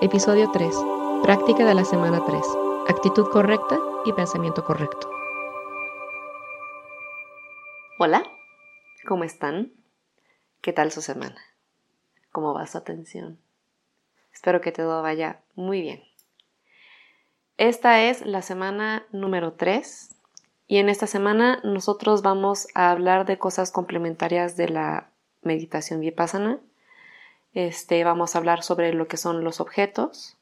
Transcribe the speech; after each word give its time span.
Episodio 0.00 0.50
3. 0.50 0.74
Práctica 1.22 1.64
de 1.64 1.72
la 1.72 1.84
semana 1.84 2.20
3. 2.26 2.42
Actitud 2.88 3.28
correcta 3.30 3.78
y 4.04 4.12
pensamiento 4.12 4.64
correcto. 4.64 5.08
Hola, 8.00 8.24
¿cómo 9.06 9.22
están? 9.22 9.72
¿Qué 10.60 10.72
tal 10.72 10.90
su 10.90 11.00
semana? 11.00 11.40
¿Cómo 12.32 12.52
va 12.52 12.66
su 12.66 12.76
atención? 12.76 13.38
Espero 14.32 14.60
que 14.60 14.72
todo 14.72 15.00
vaya 15.00 15.40
muy 15.54 15.80
bien. 15.80 16.02
Esta 17.56 18.02
es 18.02 18.26
la 18.26 18.42
semana 18.42 19.06
número 19.12 19.52
3 19.52 20.16
y 20.66 20.78
en 20.78 20.88
esta 20.88 21.06
semana 21.06 21.60
nosotros 21.62 22.22
vamos 22.22 22.66
a 22.74 22.90
hablar 22.90 23.26
de 23.26 23.38
cosas 23.38 23.70
complementarias 23.70 24.56
de 24.56 24.68
la 24.68 25.10
meditación 25.42 26.00
vipassana 26.00 26.58
este, 27.54 28.02
vamos 28.04 28.34
a 28.34 28.38
hablar 28.38 28.62
sobre 28.62 28.92
lo 28.92 29.08
que 29.08 29.16
son 29.16 29.44
los 29.44 29.60
objetos, 29.60 30.36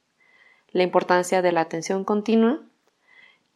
la 0.70 0.82
importancia 0.82 1.42
de 1.42 1.52
la 1.52 1.60
atención 1.60 2.04
continua 2.04 2.60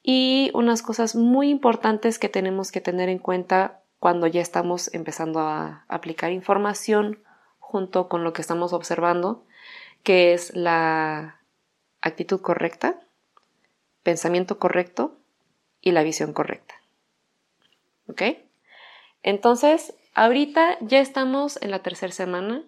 y 0.03 0.51
unas 0.55 0.83
cosas 0.83 1.17
muy 1.17 1.49
importantes 1.49 2.19
que 2.19 2.29
tenemos 2.29 2.71
que 2.71 2.83
tener 2.83 3.09
en 3.09 3.19
cuenta 3.19 3.80
cuando 3.99 4.27
ya 4.27 4.43
estamos 4.43 4.93
empezando 4.95 5.41
a 5.41 5.85
aplicar 5.89 6.30
información 6.33 7.23
junto 7.59 8.09
con 8.09 8.23
lo 8.23 8.33
que 8.33 8.43
estamos 8.43 8.73
observando, 8.73 9.45
que 10.02 10.35
es 10.35 10.55
la 10.55 11.41
actitud 12.02 12.41
correcta, 12.41 13.01
pensamiento 14.02 14.59
correcto 14.59 15.16
y 15.80 15.93
la 15.93 16.02
visión 16.02 16.33
correcta. 16.33 16.75
¿Ok? 18.07 18.23
Entonces, 19.23 19.95
ahorita 20.15 20.77
ya 20.80 21.01
estamos 21.01 21.61
en 21.61 21.73
la 21.73 21.83
tercera 21.83 22.13
semana 22.13 22.63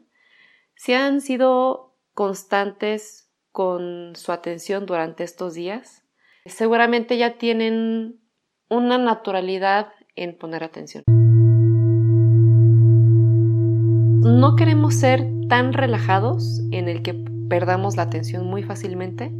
si 0.78 0.94
han 0.94 1.20
sido 1.20 1.96
constantes 2.14 3.32
con 3.50 4.14
su 4.14 4.30
atención 4.30 4.86
durante 4.86 5.24
estos 5.24 5.54
días, 5.54 6.04
seguramente 6.46 7.18
ya 7.18 7.36
tienen 7.36 8.20
una 8.70 8.96
naturalidad 8.96 9.88
en 10.14 10.38
poner 10.38 10.62
atención. 10.62 11.02
No 14.22 14.54
queremos 14.54 14.94
ser 14.94 15.26
tan 15.48 15.72
relajados 15.72 16.60
en 16.70 16.88
el 16.88 17.02
que 17.02 17.14
perdamos 17.48 17.96
la 17.96 18.04
atención 18.04 18.46
muy 18.46 18.62
fácilmente, 18.62 19.32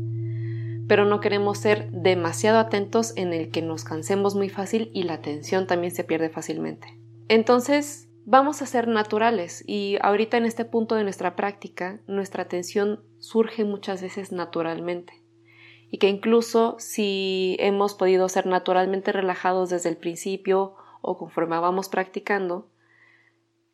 pero 0.89 1.05
no 1.05 1.21
queremos 1.21 1.59
ser 1.59 1.89
demasiado 1.93 2.59
atentos 2.59 3.13
en 3.17 3.33
el 3.33 3.53
que 3.53 3.63
nos 3.63 3.85
cansemos 3.85 4.35
muy 4.35 4.49
fácil 4.49 4.91
y 4.93 5.05
la 5.05 5.15
atención 5.15 5.69
también 5.69 5.95
se 5.95 6.03
pierde 6.03 6.31
fácilmente. 6.31 6.99
Entonces, 7.29 8.08
vamos 8.31 8.61
a 8.61 8.67
ser 8.67 8.89
naturales 8.89 9.65
y 9.67 9.97
ahorita 10.03 10.37
en 10.37 10.45
este 10.45 10.67
punto 10.67 10.95
de 10.97 11.03
nuestra 11.03 11.35
práctica 11.35 11.99
nuestra 12.07 12.43
atención 12.43 13.03
surge 13.21 13.65
muchas 13.65 14.03
veces 14.03 14.33
naturalmente 14.33 15.15
y 15.91 15.97
que 15.97 16.11
incluso 16.11 16.77
si 16.79 17.57
hemos 17.59 17.95
podido 17.95 18.29
ser 18.29 18.45
naturalmente 18.45 19.13
relajados 19.13 19.71
desde 19.71 19.89
el 19.89 19.97
principio 19.97 20.75
o 21.01 21.17
conforme 21.17 21.59
vamos 21.59 21.89
practicando, 21.89 22.69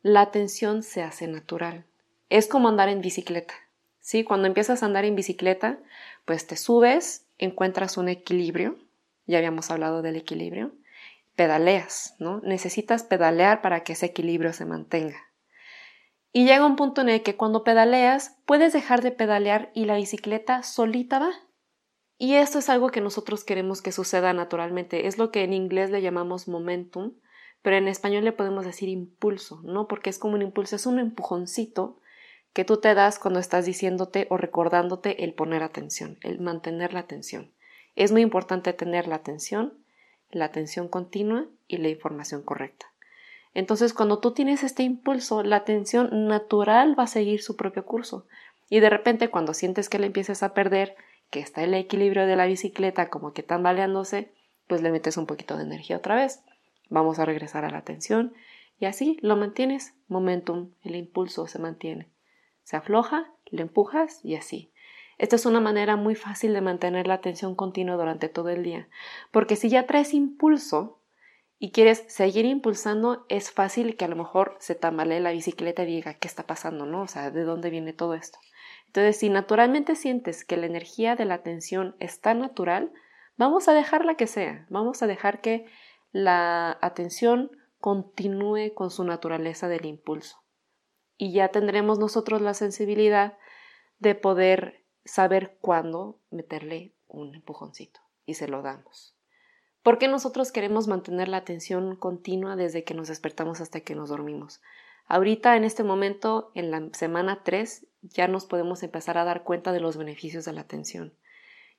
la 0.01 0.21
atención 0.21 0.83
se 0.83 1.01
hace 1.01 1.27
natural. 1.27 1.83
Es 2.29 2.47
como 2.47 2.69
andar 2.69 2.87
en 2.87 3.01
bicicleta. 3.01 3.55
¿sí? 3.99 4.23
Cuando 4.23 4.47
empiezas 4.47 4.81
a 4.81 4.85
andar 4.85 5.03
en 5.03 5.17
bicicleta, 5.17 5.79
pues 6.23 6.47
te 6.47 6.55
subes, 6.55 7.27
encuentras 7.39 7.97
un 7.97 8.07
equilibrio, 8.07 8.77
ya 9.27 9.39
habíamos 9.39 9.69
hablado 9.69 10.01
del 10.01 10.15
equilibrio, 10.15 10.71
pedaleas, 11.35 12.15
¿no? 12.19 12.39
Necesitas 12.41 13.03
pedalear 13.03 13.61
para 13.61 13.83
que 13.83 13.93
ese 13.93 14.07
equilibrio 14.07 14.53
se 14.53 14.65
mantenga. 14.65 15.17
Y 16.31 16.45
llega 16.45 16.65
un 16.65 16.75
punto 16.75 17.01
en 17.01 17.09
el 17.09 17.23
que 17.23 17.37
cuando 17.37 17.63
pedaleas 17.63 18.37
puedes 18.45 18.73
dejar 18.73 19.01
de 19.01 19.11
pedalear 19.11 19.71
y 19.73 19.85
la 19.85 19.95
bicicleta 19.95 20.63
solita 20.63 21.19
va. 21.19 21.31
Y 22.17 22.35
esto 22.35 22.59
es 22.59 22.69
algo 22.69 22.89
que 22.89 23.01
nosotros 23.01 23.43
queremos 23.43 23.81
que 23.81 23.91
suceda 23.91 24.33
naturalmente. 24.33 25.07
Es 25.07 25.17
lo 25.17 25.31
que 25.31 25.43
en 25.43 25.53
inglés 25.53 25.91
le 25.91 26.01
llamamos 26.01 26.47
momentum, 26.47 27.13
pero 27.61 27.77
en 27.77 27.87
español 27.87 28.23
le 28.23 28.31
podemos 28.31 28.65
decir 28.65 28.89
impulso, 28.89 29.61
¿no? 29.63 29.87
Porque 29.87 30.09
es 30.09 30.19
como 30.19 30.35
un 30.35 30.41
impulso, 30.41 30.75
es 30.75 30.85
un 30.85 30.99
empujoncito 30.99 31.99
que 32.53 32.65
tú 32.65 32.77
te 32.77 32.93
das 32.93 33.19
cuando 33.19 33.39
estás 33.39 33.65
diciéndote 33.65 34.27
o 34.29 34.37
recordándote 34.37 35.23
el 35.25 35.33
poner 35.33 35.63
atención, 35.63 36.17
el 36.21 36.39
mantener 36.39 36.93
la 36.93 37.01
atención. 37.01 37.53
Es 37.95 38.11
muy 38.11 38.21
importante 38.21 38.71
tener 38.73 39.07
la 39.07 39.15
atención 39.15 39.84
la 40.31 40.45
atención 40.45 40.87
continua 40.87 41.47
y 41.67 41.77
la 41.77 41.89
información 41.89 42.41
correcta. 42.41 42.87
Entonces, 43.53 43.93
cuando 43.93 44.19
tú 44.19 44.31
tienes 44.31 44.63
este 44.63 44.83
impulso, 44.83 45.41
la 45.41 45.55
atención 45.55 46.27
natural 46.27 46.97
va 46.99 47.03
a 47.03 47.07
seguir 47.07 47.41
su 47.41 47.55
propio 47.55 47.85
curso. 47.85 48.27
Y 48.69 48.81
de 48.81 48.89
repente, 48.89 49.29
cuando 49.29 49.53
sientes 49.53 49.87
que 49.87 49.99
le 49.99 50.07
empiezas 50.07 50.43
a 50.43 50.53
perder, 50.53 50.95
que 51.29 51.39
está 51.39 51.63
el 51.63 51.73
equilibrio 51.73 52.27
de 52.27 52.35
la 52.35 52.45
bicicleta 52.45 53.09
como 53.09 53.33
que 53.33 53.43
tambaleándose, 53.43 54.31
pues 54.67 54.81
le 54.81 54.91
metes 54.91 55.17
un 55.17 55.25
poquito 55.25 55.57
de 55.57 55.63
energía 55.63 55.97
otra 55.97 56.15
vez. 56.15 56.43
Vamos 56.89 57.19
a 57.19 57.25
regresar 57.25 57.65
a 57.65 57.69
la 57.69 57.77
atención 57.77 58.33
y 58.79 58.85
así 58.85 59.17
lo 59.21 59.35
mantienes. 59.35 59.93
Momentum, 60.07 60.71
el 60.83 60.95
impulso 60.95 61.47
se 61.47 61.59
mantiene. 61.59 62.09
Se 62.63 62.75
afloja, 62.75 63.31
le 63.45 63.61
empujas 63.61 64.19
y 64.23 64.35
así. 64.35 64.71
Esta 65.17 65.37
es 65.37 65.45
una 65.45 65.61
manera 65.61 65.95
muy 65.95 66.15
fácil 66.15 66.53
de 66.53 66.61
mantener 66.61 67.07
la 67.07 67.15
atención 67.15 67.55
continua 67.55 67.95
durante 67.95 68.27
todo 68.27 68.49
el 68.49 68.63
día, 68.63 68.89
porque 69.31 69.55
si 69.55 69.69
ya 69.69 69.87
traes 69.87 70.13
impulso 70.13 71.01
y 71.57 71.71
quieres 71.71 72.03
seguir 72.07 72.45
impulsando, 72.45 73.25
es 73.29 73.51
fácil 73.51 73.95
que 73.95 74.05
a 74.05 74.09
lo 74.09 74.17
mejor 74.17 74.57
se 74.59 74.75
tambalee 74.75 75.21
la 75.21 75.31
bicicleta 75.31 75.83
y 75.83 75.87
diga, 75.87 76.15
¿qué 76.15 76.27
está 76.27 76.43
pasando? 76.43 76.85
¿No? 76.85 77.03
O 77.03 77.07
sea, 77.07 77.31
¿de 77.31 77.43
dónde 77.43 77.69
viene 77.69 77.93
todo 77.93 78.13
esto? 78.13 78.39
Entonces, 78.87 79.17
si 79.17 79.29
naturalmente 79.29 79.95
sientes 79.95 80.43
que 80.43 80.57
la 80.57 80.65
energía 80.65 81.15
de 81.15 81.25
la 81.25 81.35
atención 81.35 81.95
está 81.99 82.33
natural, 82.33 82.91
vamos 83.37 83.67
a 83.67 83.73
dejarla 83.73 84.15
que 84.15 84.27
sea, 84.27 84.65
vamos 84.69 85.01
a 85.01 85.07
dejar 85.07 85.41
que 85.41 85.65
la 86.11 86.77
atención 86.81 87.51
continúe 87.79 88.73
con 88.73 88.91
su 88.91 89.03
naturaleza 89.03 89.67
del 89.67 89.85
impulso. 89.85 90.37
Y 91.17 91.33
ya 91.33 91.49
tendremos 91.49 91.99
nosotros 91.99 92.41
la 92.41 92.53
sensibilidad 92.53 93.37
de 93.99 94.15
poder 94.15 94.84
saber 95.05 95.57
cuándo 95.61 96.19
meterle 96.31 96.93
un 97.07 97.35
empujoncito 97.35 98.01
y 98.25 98.33
se 98.33 98.47
lo 98.47 98.61
damos. 98.61 99.15
¿Por 99.83 99.99
qué 99.99 100.07
nosotros 100.07 100.51
queremos 100.51 100.87
mantener 100.87 101.27
la 101.27 101.37
atención 101.37 101.95
continua 101.95 102.55
desde 102.55 102.83
que 102.83 102.95
nos 102.95 103.07
despertamos 103.07 103.61
hasta 103.61 103.81
que 103.81 103.93
nos 103.93 104.09
dormimos? 104.09 104.61
Ahorita, 105.07 105.55
en 105.55 105.63
este 105.63 105.83
momento, 105.83 106.51
en 106.55 106.71
la 106.71 106.89
semana 106.93 107.43
3, 107.43 107.85
ya 108.01 108.27
nos 108.27 108.45
podemos 108.45 108.81
empezar 108.81 109.19
a 109.19 109.23
dar 109.23 109.43
cuenta 109.43 109.71
de 109.71 109.79
los 109.79 109.97
beneficios 109.97 110.45
de 110.45 110.53
la 110.53 110.61
atención. 110.61 111.13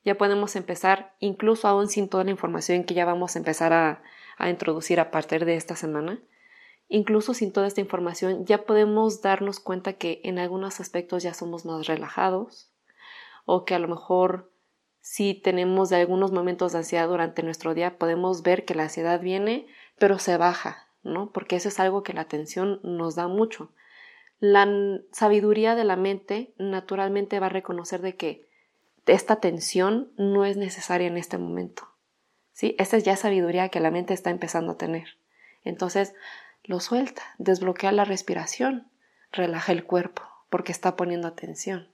Ya 0.05 0.15
podemos 0.15 0.55
empezar, 0.55 1.15
incluso 1.19 1.67
aún 1.67 1.89
sin 1.89 2.07
toda 2.07 2.23
la 2.23 2.31
información 2.31 2.85
que 2.85 2.93
ya 2.93 3.03
vamos 3.03 3.35
a 3.35 3.39
empezar 3.39 3.73
a, 3.73 4.01
a 4.37 4.49
introducir 4.49 5.01
a 5.01 5.11
partir 5.11 5.43
de 5.43 5.55
esta 5.55 5.75
semana, 5.75 6.23
incluso 6.87 7.33
sin 7.33 7.51
toda 7.51 7.67
esta 7.67 7.81
información, 7.81 8.45
ya 8.45 8.63
podemos 8.63 9.21
darnos 9.21 9.59
cuenta 9.59 9.93
que 9.93 10.21
en 10.23 10.39
algunos 10.39 10.79
aspectos 10.79 11.23
ya 11.23 11.33
somos 11.33 11.65
más 11.65 11.87
relajados, 11.87 12.71
o 13.47 13.63
que 13.63 13.73
a 13.73 13.79
lo 13.79 13.87
mejor 13.87 14.51
si 14.99 15.33
tenemos 15.33 15.93
algunos 15.93 16.33
momentos 16.33 16.73
de 16.73 16.79
ansiedad 16.79 17.07
durante 17.07 17.41
nuestro 17.41 17.73
día, 17.73 17.97
podemos 17.97 18.43
ver 18.43 18.65
que 18.65 18.75
la 18.75 18.83
ansiedad 18.83 19.21
viene, 19.21 19.67
pero 19.97 20.19
se 20.19 20.35
baja, 20.35 20.89
¿no? 21.01 21.31
Porque 21.31 21.55
eso 21.55 21.69
es 21.69 21.79
algo 21.79 22.03
que 22.03 22.11
la 22.13 22.21
atención 22.21 22.81
nos 22.83 23.15
da 23.15 23.29
mucho. 23.29 23.71
La 24.39 24.67
sabiduría 25.13 25.75
de 25.75 25.85
la 25.85 25.95
mente 25.95 26.53
naturalmente 26.57 27.39
va 27.39 27.45
a 27.45 27.49
reconocer 27.49 28.01
de 28.01 28.17
que 28.17 28.49
esta 29.05 29.37
tensión 29.37 30.11
no 30.17 30.43
es 30.43 30.57
necesaria 30.57 31.07
en 31.07 31.15
este 31.15 31.37
momento. 31.37 31.87
¿Sí? 32.51 32.75
Esta 32.77 32.97
es 32.97 33.05
ya 33.05 33.15
sabiduría 33.15 33.69
que 33.69 33.79
la 33.79 33.91
mente 33.91 34.13
está 34.13 34.29
empezando 34.29 34.73
a 34.73 34.77
tener. 34.77 35.07
Entonces, 35.63 36.15
lo 36.65 36.81
suelta, 36.81 37.21
desbloquea 37.37 37.93
la 37.93 38.03
respiración, 38.03 38.91
relaja 39.31 39.71
el 39.71 39.85
cuerpo, 39.85 40.23
porque 40.49 40.73
está 40.73 40.97
poniendo 40.97 41.29
atención. 41.29 41.87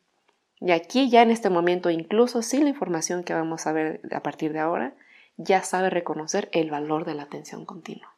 Y 0.66 0.72
aquí 0.72 1.10
ya 1.10 1.22
en 1.22 1.30
este 1.30 1.50
momento, 1.50 1.90
incluso 1.90 2.42
sin 2.42 2.64
la 2.64 2.70
información 2.70 3.26
que 3.26 3.34
vamos 3.34 3.68
a 3.68 3.74
ver 3.74 4.00
a 4.14 4.24
partir 4.24 4.54
de 4.54 4.60
ahora, 4.60 4.96
ya 5.36 5.62
sabe 5.62 5.90
reconocer 5.90 6.48
el 6.54 6.72
valor 6.72 7.04
de 7.04 7.16
la 7.16 7.24
atención 7.24 7.66
continua. 7.66 8.16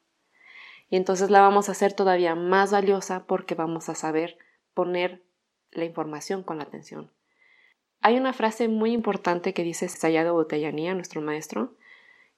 Y 0.88 0.98
entonces 0.98 1.32
la 1.32 1.42
vamos 1.42 1.70
a 1.70 1.72
hacer 1.72 1.94
todavía 1.94 2.36
más 2.36 2.72
valiosa 2.72 3.26
porque 3.26 3.56
vamos 3.56 3.90
a 3.90 3.96
saber 3.96 4.38
poner 4.76 5.24
la 5.72 5.86
información 5.86 6.44
con 6.44 6.60
la 6.60 6.66
atención. 6.66 7.12
Hay 8.02 8.16
una 8.16 8.32
frase 8.32 8.68
muy 8.68 8.92
importante 8.92 9.56
que 9.56 9.64
dice 9.64 9.90
Sayado 9.90 10.36
Botellanía, 10.36 10.94
nuestro 10.94 11.22
maestro, 11.22 11.74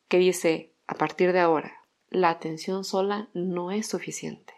que 0.08 0.20
dice, 0.20 0.72
a 0.88 0.96
partir 0.96 1.34
de 1.34 1.42
ahora, 1.42 1.84
la 2.10 2.30
atención 2.30 2.86
sola 2.86 3.28
no 3.34 3.72
es 3.72 3.88
suficiente. 3.88 4.54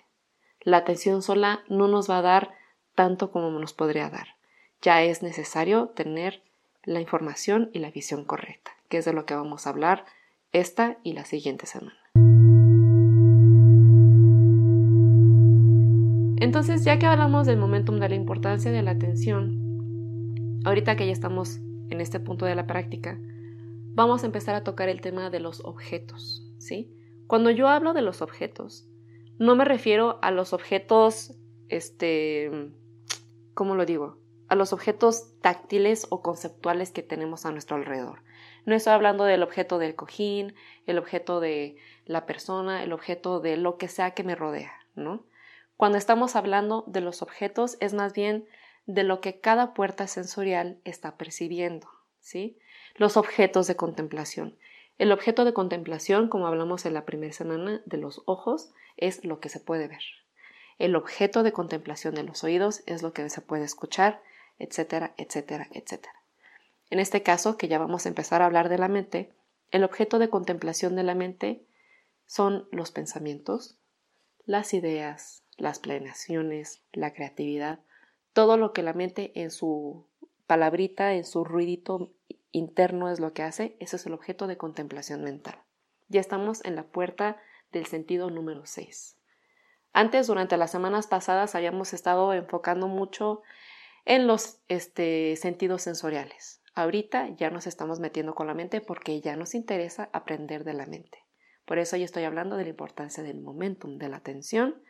La 0.59 0.77
atención 0.77 1.23
sola 1.23 1.63
no 1.69 1.88
nos 1.88 2.07
va 2.07 2.19
a 2.19 2.21
dar 2.21 2.53
tanto 2.94 3.31
como 3.31 3.50
nos 3.50 3.73
podría 3.73 4.12
dar 4.12 4.38
ya 4.81 5.03
es 5.03 5.21
necesario 5.21 5.89
tener 5.89 6.43
la 6.83 7.01
información 7.01 7.69
y 7.73 7.79
la 7.79 7.91
visión 7.91 8.23
correcta, 8.23 8.71
que 8.87 8.97
es 8.97 9.05
de 9.05 9.13
lo 9.13 9.25
que 9.25 9.35
vamos 9.35 9.67
a 9.67 9.71
hablar 9.71 10.05
esta 10.51 10.97
y 11.03 11.13
la 11.13 11.25
siguiente 11.25 11.65
semana. 11.65 11.97
Entonces, 16.41 16.85
ya 16.85 16.97
que 16.97 17.05
hablamos 17.05 17.45
del 17.45 17.57
momentum 17.57 17.99
de 17.99 18.09
la 18.09 18.15
importancia 18.15 18.71
de 18.71 18.81
la 18.81 18.91
atención, 18.91 20.61
ahorita 20.63 20.95
que 20.95 21.05
ya 21.05 21.11
estamos 21.11 21.57
en 21.89 21.99
este 21.99 22.19
punto 22.19 22.45
de 22.45 22.55
la 22.55 22.65
práctica, 22.65 23.19
vamos 23.93 24.23
a 24.23 24.27
empezar 24.27 24.55
a 24.55 24.63
tocar 24.63 24.87
el 24.87 25.01
tema 25.01 25.29
de 25.29 25.41
los 25.41 25.59
objetos, 25.65 26.47
¿sí? 26.57 26.95
Cuando 27.27 27.51
yo 27.51 27.67
hablo 27.67 27.93
de 27.93 28.01
los 28.01 28.21
objetos, 28.21 28.87
no 29.37 29.55
me 29.55 29.65
refiero 29.65 30.19
a 30.21 30.31
los 30.31 30.53
objetos, 30.53 31.35
este, 31.67 32.71
¿cómo 33.53 33.75
lo 33.75 33.85
digo? 33.85 34.19
A 34.49 34.55
los 34.55 34.73
objetos 34.73 35.39
táctiles 35.41 36.07
o 36.09 36.21
conceptuales 36.21 36.91
que 36.91 37.03
tenemos 37.03 37.45
a 37.45 37.51
nuestro 37.51 37.77
alrededor. 37.77 38.23
No 38.65 38.75
estoy 38.75 38.93
hablando 38.93 39.23
del 39.23 39.43
objeto 39.43 39.77
del 39.77 39.95
cojín, 39.95 40.55
el 40.87 40.97
objeto 40.97 41.39
de 41.39 41.77
la 42.05 42.25
persona, 42.25 42.83
el 42.83 42.91
objeto 42.91 43.39
de 43.39 43.57
lo 43.57 43.77
que 43.77 43.87
sea 43.87 44.11
que 44.11 44.23
me 44.23 44.35
rodea, 44.35 44.73
¿no? 44.95 45.23
Cuando 45.77 45.97
estamos 45.97 46.35
hablando 46.35 46.83
de 46.87 47.01
los 47.01 47.21
objetos 47.21 47.77
es 47.79 47.93
más 47.93 48.13
bien 48.13 48.47
de 48.85 49.03
lo 49.03 49.21
que 49.21 49.39
cada 49.39 49.73
puerta 49.73 50.07
sensorial 50.07 50.81
está 50.83 51.15
percibiendo, 51.15 51.87
¿sí? 52.19 52.57
Los 52.95 53.17
objetos 53.17 53.67
de 53.67 53.75
contemplación. 53.75 54.57
El 54.97 55.11
objeto 55.11 55.45
de 55.45 55.53
contemplación, 55.53 56.27
como 56.27 56.47
hablamos 56.47 56.85
en 56.85 56.95
la 56.95 57.05
primera 57.05 57.31
semana 57.31 57.81
de 57.85 57.97
los 57.97 58.23
ojos, 58.25 58.73
es 58.97 59.23
lo 59.23 59.39
que 59.39 59.47
se 59.47 59.59
puede 59.59 59.87
ver. 59.87 60.01
El 60.79 60.95
objeto 60.95 61.43
de 61.43 61.53
contemplación 61.53 62.15
de 62.15 62.23
los 62.23 62.43
oídos 62.43 62.81
es 62.85 63.03
lo 63.03 63.13
que 63.13 63.29
se 63.29 63.41
puede 63.41 63.63
escuchar, 63.63 64.21
etcétera, 64.59 65.13
etcétera, 65.17 65.67
etcétera. 65.71 66.13
En 66.89 67.00
este 67.00 67.23
caso, 67.23 67.57
que 67.57 67.67
ya 67.67 67.79
vamos 67.79 68.06
a 68.06 68.09
empezar 68.09 68.41
a 68.41 68.45
hablar 68.45 68.69
de 68.69 68.77
la 68.77 68.88
mente, 68.88 69.33
el 69.71 69.83
objeto 69.83 70.19
de 70.19 70.29
contemplación 70.29 70.95
de 70.95 71.03
la 71.03 71.15
mente 71.15 71.65
son 72.25 72.67
los 72.71 72.91
pensamientos, 72.91 73.77
las 74.45 74.73
ideas, 74.73 75.44
las 75.57 75.79
planeaciones, 75.79 76.81
la 76.91 77.13
creatividad, 77.13 77.79
todo 78.33 78.57
lo 78.57 78.73
que 78.73 78.83
la 78.83 78.94
mente 78.94 79.31
en 79.35 79.51
su 79.51 80.07
palabrita, 80.47 81.13
en 81.13 81.25
su 81.25 81.44
ruidito 81.44 82.11
interno 82.51 83.09
es 83.09 83.19
lo 83.19 83.33
que 83.33 83.44
hace, 83.44 83.75
ese 83.79 83.95
es 83.95 84.06
el 84.06 84.13
objeto 84.13 84.47
de 84.47 84.57
contemplación 84.57 85.23
mental. 85.23 85.61
Ya 86.07 86.19
estamos 86.19 86.65
en 86.65 86.75
la 86.75 86.83
puerta 86.83 87.38
del 87.71 87.85
sentido 87.85 88.31
número 88.31 88.65
6. 88.65 89.15
Antes, 89.94 90.27
durante 90.27 90.57
las 90.57 90.71
semanas 90.71 91.07
pasadas, 91.07 91.56
habíamos 91.56 91.94
estado 91.94 92.33
enfocando 92.33 92.88
mucho 92.88 93.41
en 94.09 94.25
los 94.25 94.57
este, 94.69 95.35
sentidos 95.35 95.83
sensoriales. 95.83 96.63
Ahorita 96.73 97.29
ya 97.35 97.51
nos 97.51 97.67
estamos 97.67 98.00
metiendo 98.00 98.33
con 98.33 98.47
la 98.47 98.56
mente 98.56 98.81
porque 98.81 99.21
ya 99.21 99.35
nos 99.35 99.53
interesa 99.53 100.09
aprender 100.13 100.63
de 100.63 100.73
la 100.73 100.88
mente. 100.88 101.19
Por 101.63 101.77
eso 101.77 101.95
yo 101.95 102.06
estoy 102.06 102.23
hablando 102.23 102.57
de 102.57 102.63
la 102.63 102.71
importancia 102.71 103.21
del 103.21 103.39
momentum, 103.39 104.00
de 104.00 104.09
la 104.09 104.17
atención 104.17 104.81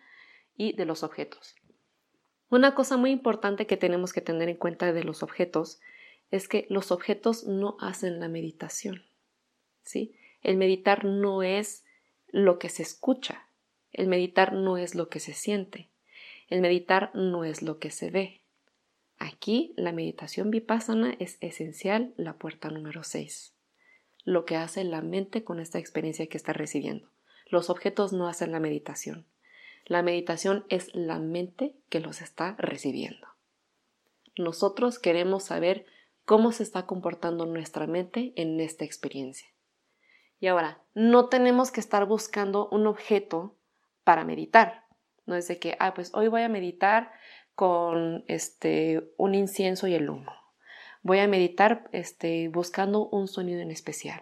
y 0.56 0.72
de 0.72 0.86
los 0.86 1.04
objetos. 1.04 1.56
Una 2.50 2.74
cosa 2.76 2.96
muy 2.96 3.12
importante 3.12 3.68
que 3.68 3.76
tenemos 3.76 4.14
que 4.14 4.22
tener 4.22 4.48
en 4.48 4.56
cuenta 4.56 4.94
de 4.94 5.04
los 5.04 5.22
objetos 5.22 5.82
es 6.32 6.48
que 6.48 6.66
los 6.70 6.90
objetos 6.94 7.44
no 7.44 7.76
hacen 7.82 8.22
la 8.22 8.30
meditación. 8.30 9.04
¿sí? 9.84 10.16
El 10.42 10.56
meditar 10.56 11.04
no 11.04 11.44
es 11.44 11.84
lo 12.30 12.58
que 12.58 12.70
se 12.70 12.84
escucha, 12.84 13.50
el 13.92 14.08
meditar 14.08 14.54
no 14.54 14.78
es 14.78 14.96
lo 14.96 15.10
que 15.10 15.20
se 15.20 15.34
siente, 15.34 15.90
el 16.48 16.62
meditar 16.62 17.12
no 17.16 17.44
es 17.44 17.62
lo 17.62 17.80
que 17.80 17.92
se 17.92 18.12
ve. 18.12 18.39
Aquí 19.20 19.74
la 19.76 19.92
meditación 19.92 20.50
vipassana 20.50 21.14
es 21.20 21.38
esencial, 21.42 22.14
la 22.16 22.34
puerta 22.38 22.70
número 22.70 23.04
6. 23.04 23.54
Lo 24.24 24.46
que 24.46 24.56
hace 24.56 24.86
la 24.86 25.02
mente 25.02 25.44
con 25.44 25.60
esta 25.60 25.78
experiencia 25.78 26.28
que 26.28 26.38
está 26.38 26.54
recibiendo. 26.54 27.10
Los 27.48 27.70
objetos 27.70 28.14
no 28.14 28.28
hacen 28.28 28.54
la 28.54 28.62
meditación. 28.62 29.26
La 29.86 30.04
meditación 30.04 30.66
es 30.70 30.94
la 30.96 31.20
mente 31.20 31.76
que 31.90 32.00
los 32.00 32.22
está 32.22 32.56
recibiendo. 32.58 33.28
Nosotros 34.38 35.00
queremos 35.00 35.44
saber 35.44 35.86
cómo 36.24 36.54
se 36.54 36.64
está 36.64 36.86
comportando 36.86 37.46
nuestra 37.46 37.88
mente 37.88 38.32
en 38.38 38.60
esta 38.62 38.86
experiencia. 38.86 39.50
Y 40.40 40.48
ahora, 40.48 40.82
no 40.94 41.28
tenemos 41.28 41.72
que 41.72 41.82
estar 41.82 42.06
buscando 42.06 42.70
un 42.70 42.88
objeto 42.88 43.58
para 44.06 44.24
meditar. 44.24 44.86
No 45.26 45.36
es 45.36 45.48
de 45.48 45.60
que, 45.60 45.76
ah, 45.80 45.94
pues 45.94 46.12
hoy 46.14 46.28
voy 46.30 46.44
a 46.44 46.50
meditar 46.50 47.12
con 47.60 48.24
este 48.30 49.12
un 49.18 49.36
incienso 49.36 49.86
y 49.90 49.94
el 49.94 50.10
humo. 50.10 50.32
Voy 51.02 51.20
a 51.20 51.28
meditar 51.28 51.90
este, 51.92 52.48
buscando 52.48 53.10
un 53.10 53.28
sonido 53.28 53.60
en 53.60 53.70
especial. 53.70 54.22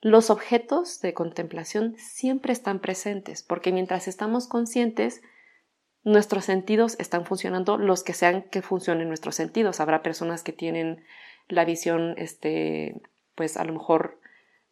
Los 0.00 0.28
objetos 0.28 1.00
de 1.00 1.14
contemplación 1.14 1.94
siempre 1.98 2.52
están 2.52 2.80
presentes 2.80 3.44
porque 3.44 3.70
mientras 3.70 4.08
estamos 4.08 4.48
conscientes, 4.48 5.22
nuestros 6.02 6.46
sentidos 6.46 6.96
están 6.98 7.26
funcionando 7.26 7.78
los 7.78 8.02
que 8.02 8.12
sean 8.12 8.42
que 8.42 8.60
funcionen 8.60 9.06
nuestros 9.06 9.36
sentidos. 9.36 9.78
Habrá 9.78 10.02
personas 10.02 10.42
que 10.42 10.52
tienen 10.52 11.04
la 11.46 11.64
visión, 11.64 12.16
este, 12.18 13.00
pues 13.36 13.56
a 13.56 13.62
lo 13.62 13.72
mejor 13.72 14.17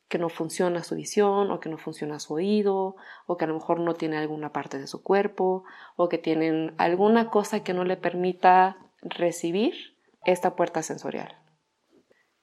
que 0.09 0.19
no 0.19 0.29
funciona 0.29 0.85
su 0.85 0.95
visión 0.95 1.51
o 1.51 1.61
que 1.61 1.69
no 1.69 1.79
funciona 1.79 2.21
su 2.21 2.35
oído 2.35 2.97
o 3.27 3.37
que 3.37 3.45
a 3.45 3.49
lo 3.49 3.55
mejor 3.55 3.81
no 3.81 3.95
tiene 3.95 4.17
alguna 4.17 4.53
parte 4.53 4.79
de 4.79 4.87
su 4.87 5.03
cuerpo 5.03 5.65
o 5.97 6.09
que 6.09 6.19
tienen 6.19 6.75
alguna 6.79 7.31
cosa 7.31 7.65
que 7.65 7.75
no 7.75 7.85
le 7.85 7.97
permita 7.97 8.79
recibir 9.03 9.97
esta 10.25 10.55
puerta 10.55 10.83
sensorial. 10.83 11.37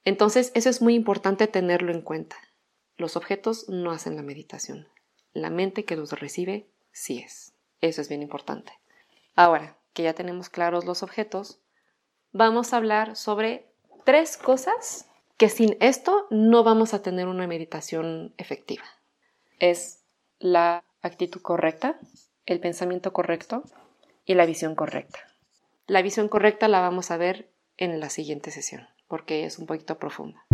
Entonces, 0.04 0.52
eso 0.54 0.68
es 0.68 0.82
muy 0.82 0.94
importante 0.94 1.46
tenerlo 1.46 1.92
en 1.92 2.02
cuenta. 2.02 2.36
Los 2.96 3.16
objetos 3.16 3.68
no 3.68 3.90
hacen 3.90 4.16
la 4.16 4.22
meditación. 4.22 4.88
La 5.32 5.50
mente 5.50 5.84
que 5.84 5.96
los 5.96 6.12
recibe 6.12 6.68
sí 6.92 7.18
es. 7.18 7.54
Eso 7.80 8.00
es 8.00 8.08
bien 8.08 8.22
importante. 8.22 8.72
Ahora 9.34 9.76
que 9.94 10.02
ya 10.02 10.12
tenemos 10.12 10.48
claros 10.48 10.84
los 10.84 11.02
objetos, 11.02 11.60
vamos 12.32 12.72
a 12.72 12.76
hablar 12.76 13.16
sobre 13.16 13.66
tres 14.04 14.36
cosas 14.36 15.08
que 15.36 15.48
sin 15.48 15.76
esto 15.80 16.26
no 16.30 16.62
vamos 16.64 16.94
a 16.94 17.02
tener 17.02 17.26
una 17.28 17.46
meditación 17.46 18.34
efectiva. 18.38 18.84
Es 19.58 20.04
la 20.38 20.84
actitud 21.02 21.40
correcta, 21.40 21.98
el 22.46 22.60
pensamiento 22.60 23.12
correcto 23.12 23.64
y 24.24 24.34
la 24.34 24.46
visión 24.46 24.74
correcta. 24.74 25.18
La 25.86 26.02
visión 26.02 26.28
correcta 26.28 26.68
la 26.68 26.80
vamos 26.80 27.10
a 27.10 27.16
ver 27.16 27.50
en 27.76 28.00
la 28.00 28.10
siguiente 28.10 28.50
sesión 28.50 28.86
porque 29.08 29.44
es 29.44 29.58
un 29.58 29.66
poquito 29.66 29.98
profunda. 29.98 30.44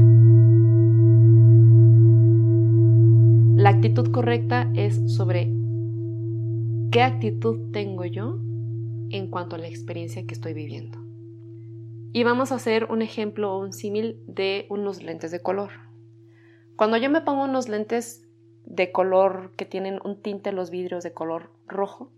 La 3.57 3.71
actitud 3.71 4.11
correcta 4.11 4.71
es 4.75 5.15
sobre 5.15 5.51
qué 6.91 7.03
actitud 7.03 7.71
tengo 7.73 8.05
yo 8.07 8.39
en 9.11 9.29
cuanto 9.31 9.57
a 9.57 9.59
la 9.59 9.69
experiencia 9.69 10.27
que 10.27 10.35
estoy 10.35 10.55
viviendo. 10.55 11.00
Y 12.13 12.25
vamos 12.25 12.51
a 12.51 12.57
hacer 12.57 12.87
un 12.87 13.03
ejemplo 13.03 13.55
o 13.55 13.61
un 13.61 13.73
símil 13.73 14.21
de 14.27 14.67
unos 14.69 15.01
lentes 15.01 15.31
de 15.31 15.43
color. 15.43 15.71
Cuando 16.75 16.97
yo 16.97 17.09
me 17.09 17.21
pongo 17.21 17.45
unos 17.45 17.69
lentes 17.69 18.27
de 18.65 18.91
color 18.91 19.55
que 19.57 19.65
tienen 19.65 20.01
un 20.05 20.21
tinte 20.21 20.51
los 20.51 20.71
vidrios 20.71 21.05
de 21.05 21.13
color 21.13 21.53
rojo, 21.69 22.11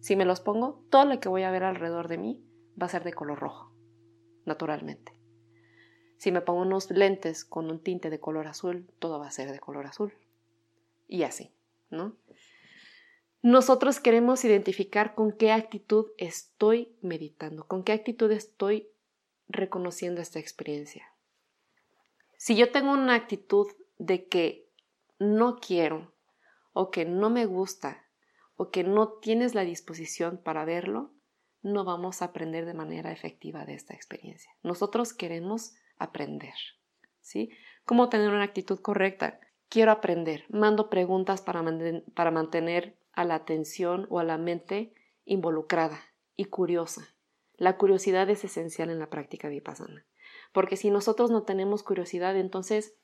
si 0.00 0.16
me 0.16 0.26
los 0.26 0.40
pongo, 0.40 0.84
todo 0.90 1.06
lo 1.06 1.18
que 1.18 1.30
voy 1.30 1.44
a 1.44 1.50
ver 1.50 1.64
alrededor 1.64 2.08
de 2.08 2.18
mí 2.18 2.44
va 2.80 2.86
a 2.86 2.90
ser 2.90 3.04
de 3.04 3.14
color 3.14 3.38
rojo, 3.38 3.72
naturalmente. 4.44 5.12
Si 6.18 6.30
me 6.30 6.42
pongo 6.42 6.60
unos 6.60 6.90
lentes 6.90 7.46
con 7.46 7.70
un 7.70 7.82
tinte 7.82 8.10
de 8.10 8.20
color 8.20 8.48
azul, 8.48 8.86
todo 8.98 9.18
va 9.18 9.28
a 9.28 9.30
ser 9.30 9.50
de 9.50 9.60
color 9.60 9.86
azul. 9.86 10.12
Y 11.06 11.22
así, 11.22 11.52
¿no? 11.88 12.16
Nosotros 13.40 13.98
queremos 14.00 14.44
identificar 14.44 15.14
con 15.14 15.32
qué 15.32 15.52
actitud 15.52 16.06
estoy 16.18 16.92
meditando, 17.00 17.66
con 17.66 17.82
qué 17.82 17.92
actitud 17.92 18.30
estoy 18.30 18.88
reconociendo 19.48 20.20
esta 20.20 20.38
experiencia. 20.38 21.06
Si 22.36 22.56
yo 22.56 22.70
tengo 22.70 22.92
una 22.92 23.14
actitud 23.14 23.66
de 23.98 24.28
que 24.28 24.68
no 25.18 25.56
quiero 25.56 26.12
o 26.72 26.90
que 26.90 27.04
no 27.04 27.30
me 27.30 27.46
gusta 27.46 28.04
o 28.56 28.70
que 28.70 28.84
no 28.84 29.08
tienes 29.08 29.54
la 29.54 29.62
disposición 29.62 30.40
para 30.42 30.64
verlo, 30.64 31.12
no 31.62 31.84
vamos 31.84 32.22
a 32.22 32.26
aprender 32.26 32.66
de 32.66 32.74
manera 32.74 33.10
efectiva 33.10 33.64
de 33.64 33.74
esta 33.74 33.94
experiencia. 33.94 34.52
Nosotros 34.62 35.12
queremos 35.12 35.74
aprender, 35.96 36.54
¿sí? 37.20 37.50
¿Cómo 37.84 38.08
tener 38.08 38.30
una 38.30 38.44
actitud 38.44 38.78
correcta? 38.80 39.40
Quiero 39.68 39.90
aprender. 39.90 40.44
Mando 40.48 40.88
preguntas 40.88 41.42
para, 41.42 41.64
para 42.14 42.30
mantener 42.30 42.96
a 43.12 43.24
la 43.24 43.34
atención 43.34 44.06
o 44.10 44.18
a 44.18 44.24
la 44.24 44.38
mente 44.38 44.94
involucrada 45.24 46.00
y 46.36 46.44
curiosa. 46.46 47.08
La 47.58 47.76
curiosidad 47.76 48.30
es 48.30 48.44
esencial 48.44 48.88
en 48.88 49.00
la 49.00 49.10
práctica 49.10 49.48
vipassana, 49.48 50.06
porque 50.52 50.76
si 50.76 50.90
nosotros 50.90 51.32
no 51.32 51.42
tenemos 51.42 51.82
curiosidad, 51.82 52.36
entonces 52.36 52.94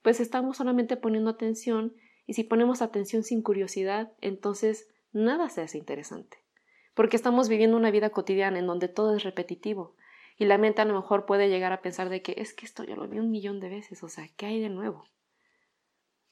pues 0.00 0.20
estamos 0.20 0.56
solamente 0.56 0.96
poniendo 0.96 1.28
atención 1.28 1.94
y 2.26 2.32
si 2.32 2.42
ponemos 2.42 2.80
atención 2.80 3.22
sin 3.22 3.42
curiosidad, 3.42 4.14
entonces 4.22 4.88
nada 5.12 5.50
se 5.50 5.60
hace 5.60 5.76
interesante, 5.76 6.38
porque 6.94 7.16
estamos 7.16 7.50
viviendo 7.50 7.76
una 7.76 7.90
vida 7.90 8.08
cotidiana 8.08 8.58
en 8.58 8.66
donde 8.66 8.88
todo 8.88 9.14
es 9.14 9.22
repetitivo 9.22 9.96
y 10.38 10.46
la 10.46 10.56
mente 10.56 10.80
a 10.80 10.86
lo 10.86 10.94
mejor 10.94 11.26
puede 11.26 11.50
llegar 11.50 11.74
a 11.74 11.82
pensar 11.82 12.08
de 12.08 12.22
que 12.22 12.36
es 12.38 12.54
que 12.54 12.64
esto 12.64 12.84
ya 12.84 12.96
lo 12.96 13.06
vi 13.06 13.18
un 13.18 13.30
millón 13.30 13.60
de 13.60 13.68
veces, 13.68 14.02
o 14.02 14.08
sea, 14.08 14.26
¿qué 14.38 14.46
hay 14.46 14.60
de 14.60 14.70
nuevo? 14.70 15.04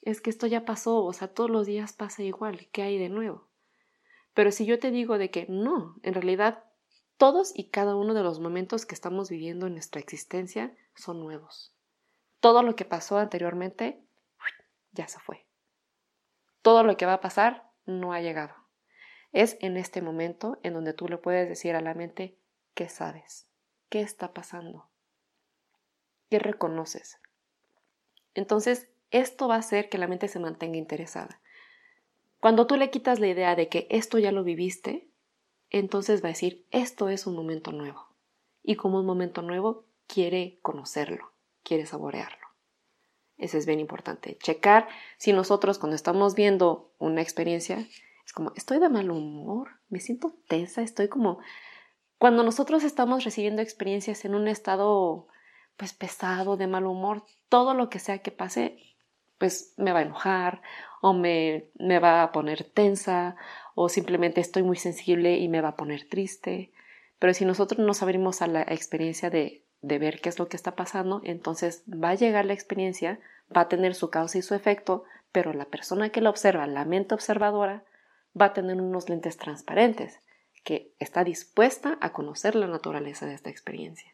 Es 0.01 0.23
que 0.23 0.31
esto 0.31 0.47
ya 0.47 0.65
pasó, 0.65 1.05
o 1.05 1.13
sea, 1.13 1.29
todos 1.29 1.51
los 1.51 1.67
días 1.67 1.93
pasa 1.93 2.23
igual, 2.23 2.69
¿qué 2.73 2.81
hay 2.81 2.99
de 2.99 3.11
nuevo? 3.11 3.47
Pero 4.33 4.53
si 4.53 4.65
yo 4.65 4.79
te 4.79 4.91
digo 4.91 5.19
de 5.19 5.31
que 5.31 5.45
no, 5.51 5.97
en 6.03 6.15
realidad 6.15 6.65
Todos 7.19 7.53
y 7.53 7.65
cada 7.65 7.97
uno 7.97 8.15
de 8.15 8.23
los 8.23 8.39
momentos 8.39 8.87
que 8.87 8.95
estamos 8.95 9.29
viviendo 9.29 9.67
en 9.67 9.73
nuestra 9.75 10.01
existencia 10.01 10.73
son 10.95 11.19
nuevos. 11.19 11.75
Todo 12.39 12.63
lo 12.63 12.77
que 12.77 12.85
pasó 12.85 13.19
anteriormente 13.19 14.01
ya 14.93 15.09
se 15.09 15.19
fue. 15.19 15.45
Todo 16.63 16.85
lo 16.85 16.97
que 16.97 17.07
va 17.07 17.15
a 17.15 17.21
pasar 17.21 17.73
no 17.87 18.13
ha 18.13 18.21
llegado. 18.21 18.55
Es 19.33 19.57
en 19.61 19.77
este 19.77 20.01
momento 20.01 20.61
en 20.63 20.75
donde 20.75 20.93
tú 20.93 21.09
le 21.09 21.19
puedes 21.19 21.49
decir 21.49 21.75
a 21.75 21.81
la 21.81 21.93
mente 21.93 22.39
qué 22.75 22.89
sabes, 22.89 23.49
qué 23.89 24.01
está 24.01 24.33
pasando, 24.33 24.89
qué 26.31 26.39
reconoces. 26.39 27.19
Entonces, 28.35 28.89
esto 29.11 29.49
va 29.49 29.57
a 29.57 29.59
hacer 29.61 29.89
que 29.89 29.99
la 29.99 30.07
mente 30.07 30.29
se 30.29 30.39
mantenga 30.39 30.77
interesada. 30.77 31.41
Cuando 32.39 32.69
tú 32.69 32.77
le 32.77 32.91
quitas 32.91 33.19
la 33.19 33.27
idea 33.27 33.57
de 33.57 33.69
que 33.69 33.89
esto 33.91 34.21
ya 34.21 34.31
lo 34.31 34.45
viviste, 34.45 35.08
entonces 35.71 36.23
va 36.23 36.29
a 36.29 36.33
decir, 36.33 36.67
esto 36.71 37.09
es 37.09 37.27
un 37.27 37.35
momento 37.35 37.73
nuevo. 37.73 38.09
Y 38.63 38.77
como 38.77 39.01
un 39.01 39.07
momento 39.07 39.43
nuevo, 39.43 39.87
quiere 40.07 40.59
conocerlo, 40.63 41.33
quiere 41.63 41.87
saborearlo. 41.87 42.49
Eso 43.37 43.57
es 43.57 43.67
bien 43.67 43.81
importante. 43.81 44.37
Checar 44.39 44.89
si 45.17 45.33
nosotros 45.33 45.79
cuando 45.79 45.95
estamos 45.95 46.35
viendo 46.35 46.93
una 46.99 47.23
experiencia, 47.23 47.87
es 48.25 48.33
como, 48.33 48.53
estoy 48.57 48.81
de 48.81 48.89
mal 48.89 49.11
humor, 49.11 49.81
me 49.89 50.01
siento 50.01 50.35
tensa, 50.49 50.83
estoy 50.83 51.09
como... 51.09 51.39
Cuando 52.19 52.43
nosotros 52.43 52.83
estamos 52.83 53.25
recibiendo 53.25 53.63
experiencias 53.63 54.25
en 54.25 54.35
un 54.35 54.49
estado 54.49 55.29
pues 55.77 55.93
pesado, 55.93 56.57
de 56.57 56.67
mal 56.67 56.87
humor, 56.87 57.25
todo 57.49 57.73
lo 57.73 57.89
que 57.89 58.01
sea 58.01 58.19
que 58.19 58.33
pase, 58.33 58.88
pues 59.39 59.75
me 59.77 59.93
va 59.93 60.01
a 60.01 60.03
enojar 60.03 60.63
o 61.01 61.13
me, 61.13 61.69
me 61.79 61.99
va 61.99 62.23
a 62.23 62.33
poner 62.33 62.65
tensa 62.65 63.37
o 63.75 63.89
simplemente 63.89 64.41
estoy 64.41 64.63
muy 64.63 64.77
sensible 64.77 65.39
y 65.39 65.49
me 65.49 65.61
va 65.61 65.71
a 65.71 65.77
poner 65.77 66.09
triste. 66.09 66.73
Pero 67.19 67.35
si 67.35 67.45
nosotros 67.45 67.85
nos 67.85 68.03
abrimos 68.03 68.43
a 68.43 68.47
la 68.47 68.63
experiencia 68.63 69.31
de, 69.31 69.65
de 69.81 69.99
ver 69.99 70.21
qué 70.21 70.29
es 70.29 70.39
lo 70.39 70.49
que 70.49 70.57
está 70.57 70.75
pasando, 70.75 71.21
entonces 71.25 71.85
va 71.89 72.11
a 72.11 72.15
llegar 72.15 72.45
la 72.45 72.53
experiencia, 72.53 73.21
va 73.55 73.63
a 73.63 73.69
tener 73.69 73.95
su 73.95 74.11
causa 74.11 74.39
y 74.39 74.43
su 74.43 74.55
efecto, 74.55 75.05
pero 75.33 75.53
la 75.53 75.67
persona 75.67 76.11
que 76.11 76.21
la 76.21 76.31
observa, 76.31 76.67
la 76.67 76.85
mente 76.85 77.15
observadora, 77.15 77.85
va 78.41 78.47
a 78.47 78.53
tener 78.53 78.81
unos 78.81 79.09
lentes 79.09 79.37
transparentes, 79.37 80.21
que 80.65 80.95
está 80.99 81.25
dispuesta 81.25 81.99
a 82.01 82.13
conocer 82.13 82.55
la 82.55 82.67
naturaleza 82.67 83.27
de 83.27 83.35
esta 83.35 83.51
experiencia. 83.51 84.13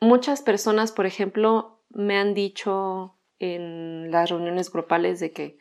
Muchas 0.00 0.42
personas, 0.42 0.92
por 0.92 1.06
ejemplo, 1.06 1.80
me 1.90 2.18
han 2.18 2.34
dicho 2.34 3.16
en 3.42 4.10
las 4.10 4.30
reuniones 4.30 4.70
grupales 4.70 5.18
de 5.20 5.32
que 5.32 5.58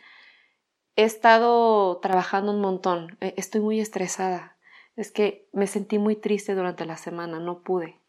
he 0.96 1.04
estado 1.04 1.98
trabajando 2.00 2.52
un 2.52 2.62
montón, 2.62 3.18
e, 3.22 3.34
estoy 3.38 3.62
muy 3.62 3.80
estresada, 3.80 4.58
es 4.96 5.12
que 5.12 5.50
me 5.52 5.68
sentí 5.68 5.98
muy 5.98 6.16
triste 6.16 6.54
durante 6.54 6.86
la 6.86 6.98
semana, 6.98 7.40
no 7.40 7.64
pude. 7.64 8.00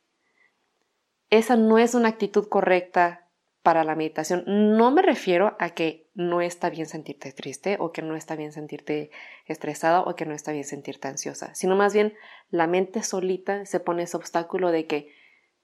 Esa 1.30 1.56
no 1.56 1.78
es 1.78 1.94
una 1.94 2.08
actitud 2.08 2.46
correcta 2.48 3.30
para 3.62 3.84
la 3.84 3.94
meditación. 3.94 4.44
No 4.46 4.90
me 4.90 5.02
refiero 5.02 5.56
a 5.58 5.70
que 5.70 6.10
no 6.14 6.40
está 6.42 6.68
bien 6.68 6.86
sentirte 6.86 7.32
triste 7.32 7.76
o 7.80 7.92
que 7.92 8.02
no 8.02 8.16
está 8.16 8.36
bien 8.36 8.52
sentirte 8.52 9.10
estresada 9.46 10.02
o 10.02 10.14
que 10.14 10.26
no 10.26 10.34
está 10.34 10.52
bien 10.52 10.64
sentirte 10.64 11.08
ansiosa, 11.08 11.54
sino 11.54 11.76
más 11.76 11.94
bien 11.94 12.12
la 12.50 12.66
mente 12.66 13.02
solita 13.02 13.64
se 13.64 13.80
pone 13.80 14.02
ese 14.02 14.16
obstáculo 14.16 14.70
de 14.70 14.86
que 14.86 15.14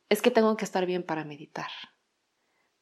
es 0.09 0.23
que 0.23 0.31
tengo 0.31 0.57
que 0.57 0.65
estar 0.65 0.87
bien 0.87 1.03
para 1.03 1.25
meditar. 1.25 1.69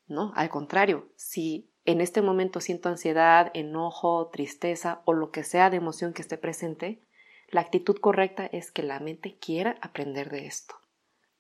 ¿No? 0.09 0.33
Al 0.37 0.49
contrario, 0.49 1.09
si 1.17 1.71
en 1.85 2.01
este 2.01 2.23
momento 2.23 2.61
siento 2.61 2.89
ansiedad, 2.89 3.51
enojo, 3.55 4.29
tristeza 4.29 5.03
o 5.05 5.13
lo 5.13 5.31
que 5.31 5.45
sea 5.45 5.71
de 5.71 5.77
emoción 5.77 6.13
que 6.13 6.23
esté 6.23 6.39
presente, 6.39 7.01
la 7.49 7.61
actitud 7.61 7.97
correcta 7.97 8.47
es 8.47 8.71
que 8.73 8.83
la 8.83 9.01
mente 9.01 9.39
quiera 9.39 9.77
aprender 9.81 10.31
de 10.31 10.47
esto. 10.47 10.75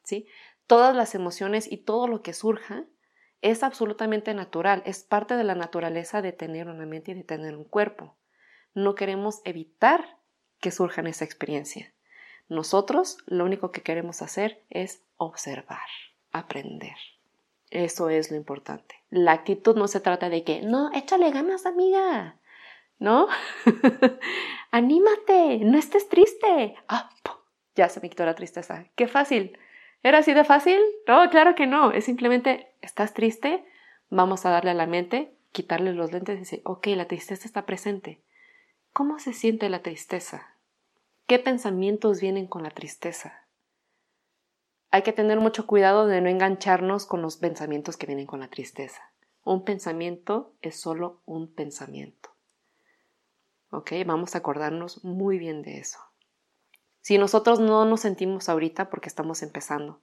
¿Sí? 0.04 0.26
Todas 0.66 0.94
las 0.94 1.14
emociones 1.14 1.70
y 1.70 1.78
todo 1.78 2.06
lo 2.06 2.22
que 2.22 2.32
surja 2.32 2.84
es 3.42 3.62
absolutamente 3.62 4.34
natural, 4.34 4.82
es 4.86 5.04
parte 5.04 5.36
de 5.36 5.44
la 5.44 5.54
naturaleza 5.54 6.22
de 6.22 6.32
tener 6.32 6.68
una 6.68 6.86
mente 6.86 7.12
y 7.12 7.14
de 7.14 7.24
tener 7.24 7.56
un 7.56 7.64
cuerpo. 7.64 8.16
No 8.74 8.94
queremos 8.94 9.40
evitar 9.44 10.18
que 10.60 10.70
surja 10.70 11.02
esa 11.02 11.24
experiencia. 11.24 11.92
Nosotros 12.48 13.18
lo 13.26 13.44
único 13.44 13.72
que 13.72 13.82
queremos 13.82 14.22
hacer 14.22 14.64
es 14.70 15.02
observar, 15.16 15.88
aprender. 16.32 16.96
Eso 17.70 18.10
es 18.10 18.30
lo 18.30 18.36
importante. 18.36 18.94
La 19.10 19.32
actitud 19.32 19.76
no 19.76 19.88
se 19.88 20.00
trata 20.00 20.28
de 20.28 20.44
que, 20.44 20.62
no, 20.62 20.92
échale 20.92 21.30
ganas, 21.30 21.66
amiga. 21.66 22.36
¿No? 22.98 23.28
Anímate, 24.70 25.58
no 25.58 25.76
estés 25.78 26.08
triste. 26.08 26.76
Ah, 26.88 27.10
ya 27.76 27.88
se 27.88 28.00
me 28.00 28.08
quitó 28.08 28.24
la 28.24 28.34
tristeza. 28.34 28.86
Qué 28.96 29.06
fácil. 29.06 29.58
¿Era 30.02 30.18
así 30.18 30.32
de 30.32 30.44
fácil? 30.44 30.80
No, 31.06 31.28
claro 31.30 31.54
que 31.54 31.66
no. 31.66 31.92
Es 31.92 32.06
simplemente, 32.06 32.72
¿estás 32.80 33.12
triste? 33.12 33.64
Vamos 34.08 34.46
a 34.46 34.50
darle 34.50 34.70
a 34.70 34.74
la 34.74 34.86
mente, 34.86 35.36
quitarle 35.52 35.92
los 35.92 36.12
lentes 36.12 36.36
y 36.36 36.40
decir, 36.40 36.62
ok, 36.64 36.86
la 36.88 37.06
tristeza 37.06 37.46
está 37.46 37.66
presente. 37.66 38.22
¿Cómo 38.92 39.18
se 39.18 39.32
siente 39.32 39.68
la 39.68 39.82
tristeza? 39.82 40.54
¿Qué 41.26 41.38
pensamientos 41.38 42.20
vienen 42.20 42.46
con 42.46 42.62
la 42.62 42.70
tristeza? 42.70 43.45
Hay 44.90 45.02
que 45.02 45.12
tener 45.12 45.40
mucho 45.40 45.66
cuidado 45.66 46.06
de 46.06 46.20
no 46.20 46.28
engancharnos 46.28 47.06
con 47.06 47.22
los 47.22 47.36
pensamientos 47.36 47.96
que 47.96 48.06
vienen 48.06 48.26
con 48.26 48.40
la 48.40 48.48
tristeza. 48.48 49.02
Un 49.44 49.64
pensamiento 49.64 50.52
es 50.62 50.80
solo 50.80 51.20
un 51.26 51.52
pensamiento. 51.52 52.30
¿Ok? 53.70 53.92
Vamos 54.06 54.34
a 54.34 54.38
acordarnos 54.38 55.04
muy 55.04 55.38
bien 55.38 55.62
de 55.62 55.78
eso. 55.78 55.98
Si 57.00 57.18
nosotros 57.18 57.60
no 57.60 57.84
nos 57.84 58.00
sentimos 58.00 58.48
ahorita 58.48 58.90
porque 58.90 59.08
estamos 59.08 59.42
empezando, 59.42 60.00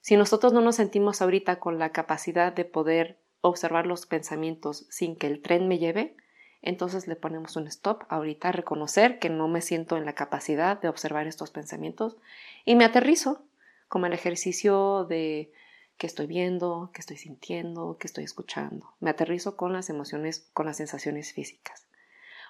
si 0.00 0.16
nosotros 0.16 0.52
no 0.52 0.60
nos 0.60 0.76
sentimos 0.76 1.20
ahorita 1.20 1.58
con 1.58 1.78
la 1.78 1.90
capacidad 1.90 2.52
de 2.52 2.64
poder 2.64 3.18
observar 3.40 3.86
los 3.86 4.06
pensamientos 4.06 4.86
sin 4.88 5.16
que 5.16 5.26
el 5.26 5.42
tren 5.42 5.68
me 5.68 5.78
lleve, 5.78 6.16
entonces 6.62 7.06
le 7.06 7.16
ponemos 7.16 7.56
un 7.56 7.66
stop 7.66 8.04
ahorita, 8.08 8.52
reconocer 8.52 9.18
que 9.18 9.30
no 9.30 9.48
me 9.48 9.60
siento 9.60 9.96
en 9.96 10.04
la 10.04 10.14
capacidad 10.14 10.80
de 10.80 10.88
observar 10.88 11.26
estos 11.26 11.50
pensamientos 11.50 12.16
y 12.64 12.76
me 12.76 12.84
aterrizo 12.84 13.42
como 13.88 14.06
el 14.06 14.12
ejercicio 14.12 15.04
de 15.04 15.52
qué 15.96 16.06
estoy 16.06 16.26
viendo, 16.26 16.90
qué 16.92 17.00
estoy 17.00 17.16
sintiendo, 17.16 17.96
qué 17.98 18.06
estoy 18.06 18.24
escuchando. 18.24 18.94
Me 19.00 19.10
aterrizo 19.10 19.56
con 19.56 19.72
las 19.72 19.88
emociones, 19.90 20.50
con 20.52 20.66
las 20.66 20.76
sensaciones 20.76 21.32
físicas. 21.32 21.88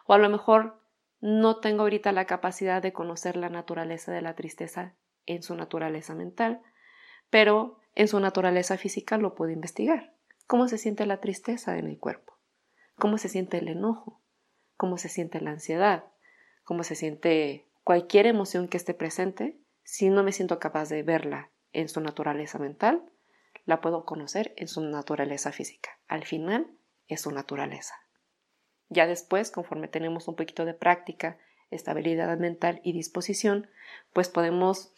O 0.06 0.14
a 0.14 0.18
lo 0.18 0.28
mejor 0.28 0.80
no 1.20 1.60
tengo 1.60 1.82
ahorita 1.82 2.12
la 2.12 2.26
capacidad 2.26 2.82
de 2.82 2.92
conocer 2.92 3.36
la 3.36 3.48
naturaleza 3.48 4.12
de 4.12 4.22
la 4.22 4.34
tristeza 4.34 4.94
en 5.26 5.42
su 5.42 5.54
naturaleza 5.54 6.14
mental, 6.14 6.62
pero 7.30 7.80
en 7.94 8.08
su 8.08 8.20
naturaleza 8.20 8.76
física 8.76 9.18
lo 9.18 9.34
puedo 9.34 9.50
investigar. 9.50 10.14
¿Cómo 10.46 10.68
se 10.68 10.78
siente 10.78 11.06
la 11.06 11.20
tristeza 11.20 11.78
en 11.78 11.88
el 11.88 11.98
cuerpo? 11.98 12.38
¿Cómo 12.96 13.18
se 13.18 13.28
siente 13.28 13.58
el 13.58 13.68
enojo? 13.68 14.22
¿Cómo 14.76 14.98
se 14.98 15.08
siente 15.08 15.40
la 15.40 15.50
ansiedad? 15.50 16.04
¿Cómo 16.64 16.82
se 16.84 16.94
siente 16.94 17.66
cualquier 17.82 18.26
emoción 18.26 18.68
que 18.68 18.76
esté 18.76 18.94
presente? 18.94 19.58
Si 19.86 20.10
no 20.10 20.24
me 20.24 20.32
siento 20.32 20.58
capaz 20.58 20.88
de 20.88 21.04
verla 21.04 21.52
en 21.72 21.88
su 21.88 22.00
naturaleza 22.00 22.58
mental, 22.58 23.08
la 23.66 23.80
puedo 23.80 24.04
conocer 24.04 24.52
en 24.56 24.66
su 24.66 24.80
naturaleza 24.80 25.52
física. 25.52 26.00
Al 26.08 26.24
final 26.24 26.68
es 27.06 27.20
su 27.20 27.30
naturaleza. 27.30 27.94
Ya 28.88 29.06
después, 29.06 29.52
conforme 29.52 29.86
tenemos 29.86 30.26
un 30.26 30.34
poquito 30.34 30.64
de 30.64 30.74
práctica, 30.74 31.38
estabilidad 31.70 32.36
mental 32.36 32.80
y 32.82 32.94
disposición, 32.94 33.70
pues 34.12 34.28
podemos 34.28 34.92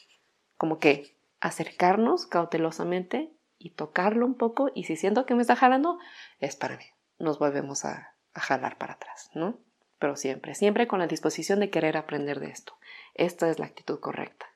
como 0.56 0.78
que 0.78 1.18
acercarnos 1.40 2.26
cautelosamente 2.26 3.30
y 3.58 3.74
tocarlo 3.74 4.24
un 4.24 4.36
poco 4.36 4.70
y 4.74 4.84
si 4.84 4.96
siento 4.96 5.26
que 5.26 5.34
me 5.34 5.42
está 5.42 5.54
jalando, 5.54 5.98
es 6.40 6.56
para 6.56 6.78
mí. 6.78 6.84
Nos 7.18 7.38
volvemos 7.38 7.84
a, 7.84 8.14
a 8.32 8.40
jalar 8.40 8.78
para 8.78 8.94
atrás, 8.94 9.30
¿no? 9.34 9.58
Pero 9.98 10.16
siempre, 10.16 10.54
siempre 10.54 10.88
con 10.88 10.98
la 10.98 11.06
disposición 11.06 11.60
de 11.60 11.68
querer 11.68 11.98
aprender 11.98 12.40
de 12.40 12.48
esto. 12.48 12.72
Esta 13.12 13.50
es 13.50 13.58
la 13.58 13.66
actitud 13.66 14.00
correcta. 14.00 14.46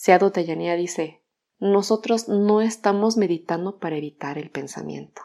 Seado 0.00 0.32
Teyanía 0.32 0.76
dice, 0.76 1.22
nosotros 1.58 2.26
no 2.26 2.62
estamos 2.62 3.18
meditando 3.18 3.78
para 3.78 3.98
evitar 3.98 4.38
el 4.38 4.50
pensamiento. 4.50 5.20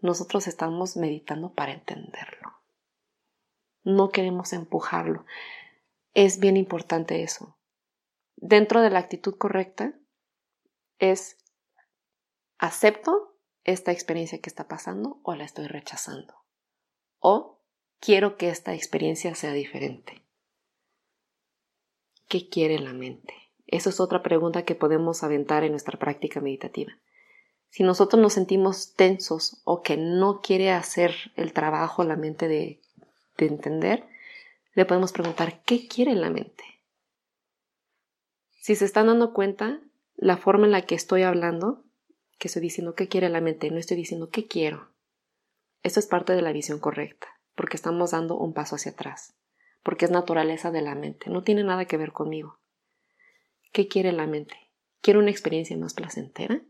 Nosotros 0.00 0.46
estamos 0.46 0.96
meditando 0.96 1.54
para 1.54 1.72
entenderlo. 1.72 2.52
No 3.82 4.10
queremos 4.10 4.52
empujarlo. 4.52 5.26
Es 6.14 6.38
bien 6.38 6.56
importante 6.56 7.24
eso. 7.24 7.58
Dentro 8.36 8.80
de 8.80 8.90
la 8.90 9.00
actitud 9.00 9.36
correcta 9.36 9.98
es 11.00 11.36
acepto 12.58 13.40
esta 13.64 13.90
experiencia 13.90 14.40
que 14.40 14.50
está 14.50 14.68
pasando 14.68 15.18
o 15.24 15.34
la 15.34 15.42
estoy 15.42 15.66
rechazando. 15.66 16.32
O 17.18 17.58
quiero 17.98 18.36
que 18.36 18.50
esta 18.50 18.72
experiencia 18.72 19.34
sea 19.34 19.52
diferente. 19.52 20.22
¿Qué 22.28 22.48
quiere 22.48 22.78
la 22.78 22.92
mente? 22.92 23.49
Esa 23.70 23.90
es 23.90 24.00
otra 24.00 24.20
pregunta 24.20 24.64
que 24.64 24.74
podemos 24.74 25.22
aventar 25.22 25.62
en 25.62 25.70
nuestra 25.70 25.96
práctica 25.96 26.40
meditativa. 26.40 26.92
Si 27.68 27.84
nosotros 27.84 28.20
nos 28.20 28.32
sentimos 28.32 28.94
tensos 28.94 29.62
o 29.62 29.80
que 29.80 29.96
no 29.96 30.40
quiere 30.40 30.72
hacer 30.72 31.14
el 31.36 31.52
trabajo 31.52 32.02
la 32.02 32.16
mente 32.16 32.48
de, 32.48 32.80
entender, 33.38 34.04
le 34.74 34.84
podemos 34.84 35.12
preguntar, 35.12 35.62
¿qué 35.62 35.86
quiere 35.86 36.14
la 36.14 36.30
mente? 36.30 36.64
Si 38.60 38.74
se 38.74 38.84
están 38.84 39.06
dando 39.06 39.32
cuenta, 39.32 39.80
la 40.16 40.36
forma 40.36 40.66
en 40.66 40.72
la 40.72 40.82
que 40.82 40.96
estoy 40.96 41.22
hablando, 41.22 41.84
que 42.38 42.48
estoy 42.48 42.60
diciendo 42.60 42.94
qué 42.94 43.08
quiere 43.08 43.28
la 43.28 43.40
mente, 43.40 43.70
no 43.70 43.78
estoy 43.78 43.96
diciendo 43.96 44.30
qué 44.30 44.46
quiero. 44.46 44.90
Esto 45.82 46.00
es 46.00 46.06
parte 46.06 46.34
de 46.34 46.42
la 46.42 46.52
visión 46.52 46.80
correcta, 46.80 47.28
porque 47.54 47.76
estamos 47.76 48.10
dando 48.10 48.36
un 48.36 48.52
paso 48.52 48.74
hacia 48.74 48.92
atrás, 48.92 49.36
porque 49.82 50.04
es 50.04 50.10
naturaleza 50.10 50.70
de 50.70 50.82
la 50.82 50.94
mente, 50.94 51.30
no 51.30 51.42
tiene 51.42 51.64
nada 51.64 51.86
que 51.86 51.96
ver 51.96 52.12
conmigo. 52.12 52.59
¿Qué 53.72 53.86
quiere 53.86 54.10
la 54.10 54.26
mente? 54.26 54.56
¿Quiere 55.00 55.20
una 55.20 55.30
experiencia 55.30 55.76
más 55.76 55.94
placentera? 55.94 56.60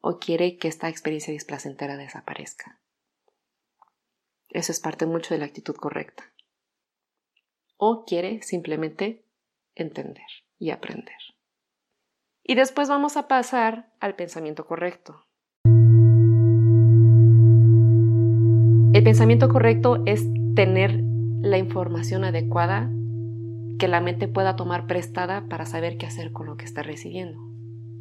¿O 0.00 0.18
quiere 0.18 0.58
que 0.58 0.68
esta 0.68 0.90
experiencia 0.90 1.32
displacentera 1.32 1.96
desaparezca? 1.96 2.82
Eso 4.50 4.72
es 4.72 4.80
parte 4.80 5.06
mucho 5.06 5.32
de 5.32 5.38
la 5.38 5.46
actitud 5.46 5.74
correcta. 5.74 6.24
O 7.78 8.04
quiere 8.04 8.42
simplemente 8.42 9.24
entender 9.74 10.26
y 10.58 10.70
aprender. 10.70 11.16
Y 12.42 12.56
después 12.56 12.90
vamos 12.90 13.16
a 13.16 13.26
pasar 13.26 13.90
al 13.98 14.16
pensamiento 14.16 14.66
correcto. 14.66 15.24
El 18.92 19.02
pensamiento 19.02 19.48
correcto 19.48 20.02
es 20.04 20.26
tener 20.54 21.00
la 21.40 21.56
información 21.56 22.24
adecuada 22.24 22.90
que 23.78 23.88
la 23.88 24.00
mente 24.00 24.28
pueda 24.28 24.56
tomar 24.56 24.86
prestada 24.86 25.46
para 25.48 25.66
saber 25.66 25.98
qué 25.98 26.06
hacer 26.06 26.32
con 26.32 26.46
lo 26.46 26.56
que 26.56 26.64
está 26.64 26.82
recibiendo. 26.82 27.38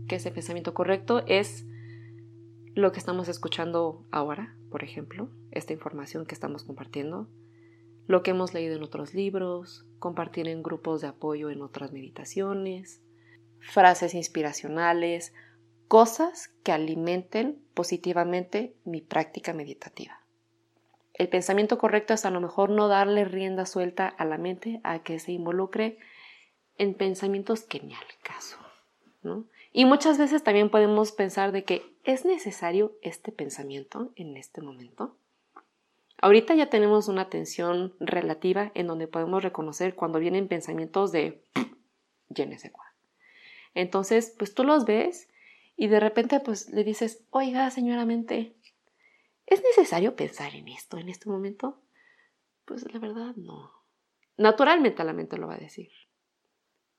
Que 0.07 0.15
ese 0.15 0.31
pensamiento 0.31 0.73
correcto 0.73 1.23
es 1.27 1.65
lo 2.75 2.91
que 2.91 2.99
estamos 2.99 3.27
escuchando 3.27 4.05
ahora, 4.11 4.55
por 4.69 4.83
ejemplo, 4.83 5.29
esta 5.51 5.73
información 5.73 6.25
que 6.25 6.35
estamos 6.35 6.63
compartiendo, 6.63 7.29
lo 8.07 8.21
que 8.21 8.31
hemos 8.31 8.53
leído 8.53 8.75
en 8.75 8.83
otros 8.83 9.13
libros, 9.13 9.85
compartir 9.99 10.47
en 10.47 10.61
grupos 10.61 11.01
de 11.01 11.07
apoyo 11.07 11.49
en 11.49 11.61
otras 11.61 11.91
meditaciones, 11.91 13.01
frases 13.59 14.13
inspiracionales, 14.13 15.33
cosas 15.87 16.49
que 16.63 16.71
alimenten 16.71 17.63
positivamente 17.73 18.75
mi 18.83 19.01
práctica 19.01 19.53
meditativa. 19.53 20.24
El 21.17 21.29
pensamiento 21.29 21.77
correcto 21.77 22.13
es 22.13 22.25
a 22.25 22.29
lo 22.29 22.41
mejor 22.41 22.69
no 22.69 22.87
darle 22.87 23.25
rienda 23.25 23.65
suelta 23.65 24.07
a 24.07 24.25
la 24.25 24.37
mente 24.37 24.81
a 24.83 24.99
que 24.99 25.19
se 25.19 25.31
involucre 25.31 25.97
en 26.77 26.93
pensamientos 26.93 27.63
que 27.63 27.79
ni 27.79 27.93
al 27.93 28.05
caso, 28.21 28.57
¿no? 29.23 29.45
Y 29.71 29.85
muchas 29.85 30.17
veces 30.17 30.43
también 30.43 30.69
podemos 30.69 31.11
pensar 31.11 31.51
de 31.51 31.63
que 31.63 31.83
es 32.03 32.25
necesario 32.25 32.93
este 33.01 33.31
pensamiento 33.31 34.11
en 34.15 34.37
este 34.37 34.61
momento. 34.61 35.17
Ahorita 36.21 36.53
ya 36.55 36.69
tenemos 36.69 37.07
una 37.07 37.23
atención 37.23 37.93
relativa 37.99 38.71
en 38.73 38.87
donde 38.87 39.07
podemos 39.07 39.43
reconocer 39.43 39.95
cuando 39.95 40.19
vienen 40.19 40.47
pensamientos 40.47 41.11
de 41.11 41.43
llénese 42.29 42.71
cuá. 42.71 42.93
Entonces, 43.73 44.33
pues 44.37 44.53
tú 44.53 44.63
los 44.63 44.85
ves 44.85 45.27
y 45.77 45.87
de 45.87 45.99
repente 45.99 46.39
pues 46.39 46.69
le 46.69 46.83
dices, 46.83 47.23
oiga, 47.29 47.69
señora 47.69 48.05
mente, 48.05 48.55
¿Es 49.45 49.61
necesario 49.63 50.15
pensar 50.15 50.55
en 50.55 50.67
esto 50.67 50.97
en 50.97 51.09
este 51.09 51.29
momento? 51.29 51.81
Pues 52.65 52.91
la 52.91 52.99
verdad 52.99 53.35
no. 53.35 53.71
Naturalmente 54.37 55.03
la 55.03 55.13
mente 55.13 55.37
lo 55.37 55.47
va 55.47 55.55
a 55.55 55.59
decir. 55.59 55.89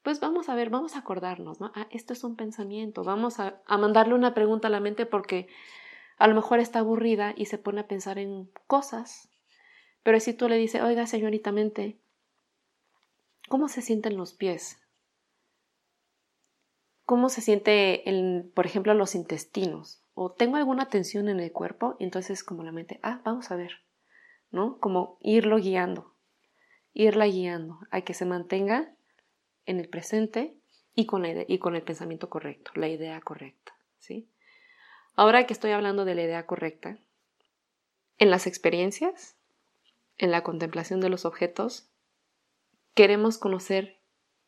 Pues 0.02 0.20
vamos 0.20 0.48
a 0.48 0.54
ver, 0.54 0.70
vamos 0.70 0.94
a 0.94 1.00
acordarnos, 1.00 1.60
¿no? 1.60 1.72
Ah, 1.74 1.88
esto 1.90 2.12
es 2.12 2.22
un 2.22 2.36
pensamiento, 2.36 3.02
vamos 3.02 3.40
a, 3.40 3.60
a 3.66 3.76
mandarle 3.76 4.14
una 4.14 4.34
pregunta 4.34 4.68
a 4.68 4.70
la 4.70 4.78
mente 4.78 5.04
porque 5.04 5.48
a 6.16 6.28
lo 6.28 6.34
mejor 6.34 6.60
está 6.60 6.78
aburrida 6.78 7.34
y 7.36 7.46
se 7.46 7.58
pone 7.58 7.80
a 7.80 7.88
pensar 7.88 8.18
en 8.18 8.48
cosas. 8.68 9.28
Pero 10.04 10.20
si 10.20 10.32
tú 10.32 10.48
le 10.48 10.56
dices, 10.56 10.82
oiga, 10.82 11.06
señorita 11.06 11.50
mente, 11.50 11.98
¿cómo 13.48 13.68
se 13.68 13.82
sienten 13.82 14.16
los 14.16 14.32
pies? 14.32 14.78
¿Cómo 17.06 17.30
se 17.30 17.40
siente, 17.40 18.04
por 18.54 18.66
ejemplo, 18.66 18.92
los 18.92 19.14
intestinos? 19.14 20.02
o 20.18 20.32
tengo 20.32 20.56
alguna 20.56 20.88
tensión 20.88 21.28
en 21.28 21.40
el 21.40 21.52
cuerpo, 21.52 21.94
entonces 22.00 22.42
como 22.42 22.64
la 22.64 22.72
mente, 22.72 22.98
ah, 23.02 23.20
vamos 23.22 23.50
a 23.50 23.56
ver, 23.56 23.82
¿no? 24.50 24.78
Como 24.78 25.18
irlo 25.20 25.58
guiando, 25.58 26.14
irla 26.94 27.26
guiando 27.26 27.80
a 27.90 28.00
que 28.00 28.14
se 28.14 28.24
mantenga 28.24 28.96
en 29.66 29.78
el 29.78 29.90
presente 29.90 30.56
y 30.94 31.04
con, 31.04 31.22
la 31.22 31.44
y 31.46 31.58
con 31.58 31.76
el 31.76 31.82
pensamiento 31.82 32.30
correcto, 32.30 32.70
la 32.76 32.88
idea 32.88 33.20
correcta, 33.20 33.76
¿sí? 33.98 34.26
Ahora 35.16 35.46
que 35.46 35.52
estoy 35.52 35.72
hablando 35.72 36.06
de 36.06 36.14
la 36.14 36.22
idea 36.22 36.46
correcta, 36.46 36.98
en 38.16 38.30
las 38.30 38.46
experiencias, 38.46 39.36
en 40.16 40.30
la 40.30 40.42
contemplación 40.42 41.00
de 41.00 41.10
los 41.10 41.26
objetos, 41.26 41.90
queremos 42.94 43.36
conocer 43.36 43.98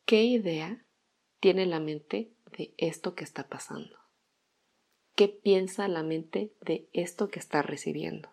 qué 0.05 0.23
idea 0.23 0.83
tiene 1.39 1.67
la 1.67 1.79
mente 1.79 2.33
esto 2.77 3.15
que 3.15 3.23
está 3.23 3.47
pasando 3.47 3.99
qué 5.19 5.27
piensa 5.27 5.89
la 5.89 6.01
mente 6.01 6.53
de 6.61 6.87
esto 6.93 7.27
que 7.27 7.39
está 7.39 7.61
recibiendo. 7.61 8.29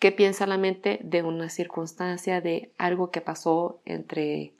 ¿Qué 0.00 0.10
piensa 0.10 0.48
la 0.48 0.58
mente 0.58 0.98
de 1.00 1.22
una 1.22 1.48
circunstancia, 1.48 2.40
de 2.40 2.72
algo 2.76 3.12
que 3.12 3.20
pasó 3.20 3.80
entre 3.84 4.54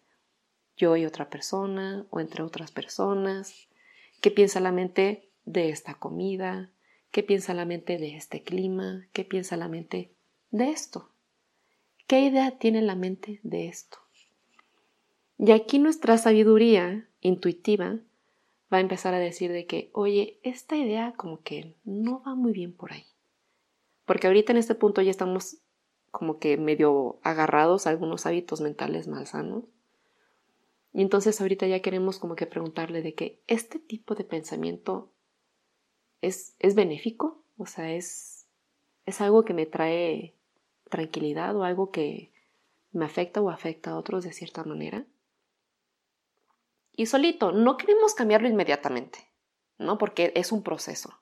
yo 0.76 0.94
y 0.96 1.04
otra 1.04 1.30
persona 1.30 2.06
o 2.10 2.20
entre 2.20 2.44
otras 2.44 2.70
personas? 2.70 3.66
¿Qué 4.20 4.30
piensa 4.30 4.60
la 4.60 4.70
mente 4.70 5.28
de 5.46 5.70
esta 5.70 5.94
comida? 5.94 6.70
¿Qué 7.10 7.24
piensa 7.24 7.52
la 7.52 7.64
mente 7.64 7.98
de 7.98 8.14
este 8.14 8.44
clima? 8.44 9.08
¿Qué 9.12 9.24
piensa 9.24 9.56
la 9.56 9.66
mente 9.66 10.12
de 10.52 10.70
esto? 10.70 11.10
¿Qué 12.06 12.20
idea 12.20 12.56
tiene 12.56 12.82
la 12.82 12.94
mente 12.94 13.40
de 13.42 13.66
esto? 13.66 13.98
Y 15.38 15.52
aquí 15.52 15.78
nuestra 15.78 16.16
sabiduría 16.16 17.08
intuitiva 17.20 17.98
va 18.72 18.78
a 18.78 18.80
empezar 18.80 19.14
a 19.14 19.18
decir 19.18 19.52
de 19.52 19.66
que, 19.66 19.90
oye, 19.92 20.40
esta 20.42 20.76
idea 20.76 21.14
como 21.16 21.42
que 21.42 21.74
no 21.84 22.22
va 22.22 22.34
muy 22.34 22.52
bien 22.52 22.72
por 22.72 22.92
ahí. 22.92 23.04
Porque 24.06 24.26
ahorita 24.26 24.52
en 24.52 24.58
este 24.58 24.74
punto 24.74 25.02
ya 25.02 25.10
estamos 25.10 25.58
como 26.10 26.38
que 26.38 26.56
medio 26.56 27.18
agarrados 27.22 27.86
a 27.86 27.90
algunos 27.90 28.24
hábitos 28.24 28.60
mentales 28.60 29.08
malsanos. 29.08 29.64
Y 30.94 31.02
entonces 31.02 31.40
ahorita 31.40 31.66
ya 31.66 31.80
queremos 31.80 32.18
como 32.18 32.36
que 32.36 32.46
preguntarle 32.46 33.02
de 33.02 33.14
que 33.14 33.42
este 33.46 33.78
tipo 33.78 34.14
de 34.14 34.24
pensamiento 34.24 35.10
es, 36.22 36.54
es 36.58 36.74
benéfico, 36.74 37.42
o 37.58 37.66
sea, 37.66 37.92
es, 37.92 38.46
es 39.04 39.20
algo 39.20 39.44
que 39.44 39.52
me 39.52 39.66
trae 39.66 40.34
tranquilidad 40.88 41.54
o 41.54 41.64
algo 41.64 41.90
que 41.90 42.32
me 42.92 43.04
afecta 43.04 43.42
o 43.42 43.50
afecta 43.50 43.90
a 43.90 43.98
otros 43.98 44.24
de 44.24 44.32
cierta 44.32 44.64
manera 44.64 45.04
y 46.96 47.06
solito. 47.06 47.52
No 47.52 47.76
queremos 47.76 48.14
cambiarlo 48.14 48.48
inmediatamente, 48.48 49.30
¿no? 49.78 49.98
Porque 49.98 50.32
es 50.34 50.50
un 50.50 50.62
proceso. 50.62 51.14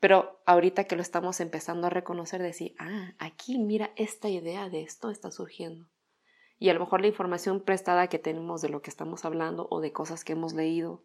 Pero 0.00 0.40
ahorita 0.46 0.84
que 0.84 0.96
lo 0.96 1.02
estamos 1.02 1.40
empezando 1.40 1.88
a 1.88 1.90
reconocer, 1.90 2.40
decir, 2.40 2.74
ah, 2.78 3.12
aquí 3.18 3.58
mira, 3.58 3.90
esta 3.96 4.28
idea 4.28 4.68
de 4.68 4.82
esto 4.82 5.10
está 5.10 5.30
surgiendo. 5.30 5.88
Y 6.60 6.70
a 6.70 6.74
lo 6.74 6.80
mejor 6.80 7.00
la 7.00 7.08
información 7.08 7.60
prestada 7.60 8.08
que 8.08 8.18
tenemos 8.18 8.62
de 8.62 8.68
lo 8.68 8.80
que 8.80 8.90
estamos 8.90 9.24
hablando 9.24 9.66
o 9.70 9.80
de 9.80 9.92
cosas 9.92 10.24
que 10.24 10.32
hemos 10.32 10.54
leído, 10.54 11.02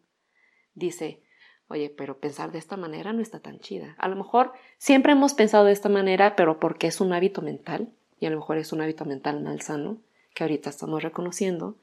dice, 0.74 1.22
oye, 1.68 1.90
pero 1.90 2.18
pensar 2.18 2.52
de 2.52 2.58
esta 2.58 2.76
manera 2.76 3.12
no 3.12 3.20
está 3.20 3.40
tan 3.40 3.60
chida. 3.60 3.94
A 3.98 4.08
lo 4.08 4.16
mejor 4.16 4.52
siempre 4.78 5.12
hemos 5.12 5.34
pensado 5.34 5.64
de 5.64 5.72
esta 5.72 5.88
manera, 5.88 6.36
pero 6.36 6.58
porque 6.60 6.86
es 6.86 7.00
un 7.00 7.12
hábito 7.12 7.42
mental, 7.42 7.92
y 8.20 8.26
a 8.26 8.30
lo 8.30 8.36
mejor 8.36 8.58
es 8.58 8.72
un 8.72 8.80
hábito 8.80 9.04
mental 9.04 9.42
malsano, 9.42 9.98
que 10.34 10.44
ahorita 10.44 10.70
estamos 10.70 11.02
reconociendo, 11.02 11.76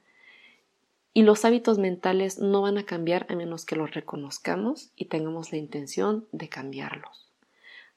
y 1.14 1.22
los 1.22 1.44
hábitos 1.44 1.78
mentales 1.78 2.38
no 2.38 2.62
van 2.62 2.78
a 2.78 2.86
cambiar 2.86 3.26
a 3.28 3.36
menos 3.36 3.66
que 3.66 3.76
los 3.76 3.92
reconozcamos 3.92 4.92
y 4.96 5.06
tengamos 5.06 5.52
la 5.52 5.58
intención 5.58 6.26
de 6.32 6.48
cambiarlos. 6.48 7.30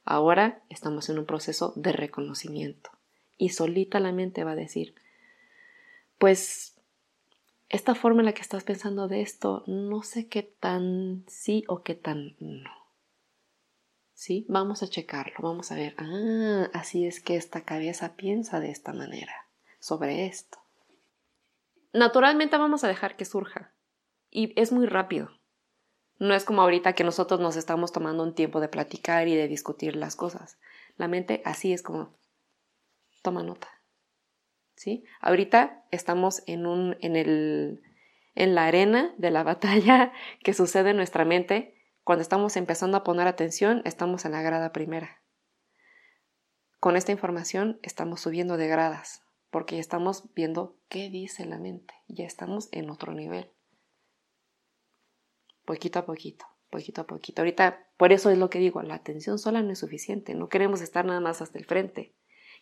Ahora 0.04 0.62
estamos 0.70 1.10
en 1.10 1.20
un 1.20 1.26
proceso 1.26 1.74
de 1.76 1.94
reconocimiento 1.94 2.92
y 3.38 3.50
solita 3.50 4.00
la 4.00 4.12
mente 4.12 4.44
va 4.44 4.52
a 4.52 4.56
decir, 4.56 4.96
pues 6.18 6.76
esta 7.70 7.96
forma 7.96 8.22
en 8.22 8.28
la 8.28 8.34
que 8.34 8.42
estás 8.42 8.64
pensando 8.64 9.08
de 9.08 9.22
esto, 9.22 9.64
no 9.66 10.04
sé 10.04 10.28
qué 10.28 10.44
tan 10.44 11.24
sí 11.28 11.64
o 11.68 11.84
qué 11.84 11.96
tan 11.96 12.36
no. 12.40 12.70
¿Sí? 14.14 14.46
Vamos 14.48 14.82
a 14.82 14.88
checarlo, 14.88 15.36
vamos 15.42 15.72
a 15.72 15.76
ver, 15.76 15.96
ah, 15.98 16.70
así 16.74 17.06
es 17.06 17.20
que 17.20 17.36
esta 17.36 17.66
cabeza 17.66 18.16
piensa 18.16 18.60
de 18.60 18.72
esta 18.72 18.94
manera 18.94 19.34
sobre 19.80 20.26
esto 20.26 20.65
naturalmente 21.96 22.58
vamos 22.58 22.84
a 22.84 22.88
dejar 22.88 23.16
que 23.16 23.26
surja. 23.26 23.74
Y 24.30 24.60
es 24.60 24.72
muy 24.72 24.86
rápido. 24.86 25.30
No 26.18 26.34
es 26.34 26.46
como 26.46 26.62
ahorita 26.62 26.94
que 26.94 27.04
nosotros 27.04 27.40
nos 27.40 27.56
estamos 27.56 27.92
tomando 27.92 28.24
un 28.24 28.36
tiempo 28.36 28.60
de 28.60 28.68
platicar 28.68 29.28
y 29.28 29.36
de 29.36 29.48
discutir 29.48 29.96
las 29.96 30.16
cosas. 30.16 30.58
La 30.98 31.08
mente 31.08 31.42
así 31.46 31.74
es 31.74 31.82
como 31.82 32.18
toma 33.22 33.44
nota. 33.44 33.70
¿Sí? 34.76 35.06
Ahorita 35.22 35.86
estamos 35.92 36.44
en 36.48 36.68
un 36.68 36.98
en 37.02 37.16
el 37.16 37.82
en 38.36 38.56
la 38.56 38.66
arena 38.66 39.14
de 39.18 39.32
la 39.32 39.44
batalla 39.52 40.12
que 40.44 40.54
sucede 40.54 40.92
en 40.92 40.98
nuestra 40.98 41.26
mente. 41.26 41.76
Cuando 42.04 42.22
estamos 42.22 42.56
empezando 42.56 42.98
a 42.98 43.04
poner 43.04 43.28
atención, 43.28 43.82
estamos 43.84 44.26
en 44.26 44.34
la 44.34 44.42
grada 44.42 44.72
primera. 44.72 45.22
Con 46.80 46.98
esta 46.98 47.12
información 47.12 47.80
estamos 47.82 48.22
subiendo 48.22 48.58
de 48.58 48.68
gradas 48.68 49.25
porque 49.56 49.76
ya 49.76 49.80
estamos 49.80 50.26
viendo 50.34 50.76
qué 50.90 51.10
dice 51.10 51.46
la 51.46 51.58
mente, 51.58 51.94
ya 52.10 52.26
estamos 52.26 52.68
en 52.74 52.90
otro 52.90 53.14
nivel. 53.14 53.54
poquito 55.64 56.00
a 56.00 56.06
poquito, 56.06 56.46
poquito 56.70 57.00
a 57.00 57.08
poquito. 57.08 57.42
Ahorita, 57.42 57.88
por 57.96 58.12
eso 58.12 58.30
es 58.30 58.38
lo 58.38 58.50
que 58.50 58.60
digo, 58.60 58.82
la 58.82 58.96
atención 58.96 59.40
sola 59.40 59.62
no 59.62 59.72
es 59.72 59.80
suficiente, 59.80 60.36
no 60.36 60.50
queremos 60.50 60.82
estar 60.82 61.06
nada 61.06 61.22
más 61.22 61.42
hasta 61.42 61.58
el 61.58 61.64
frente, 61.64 62.14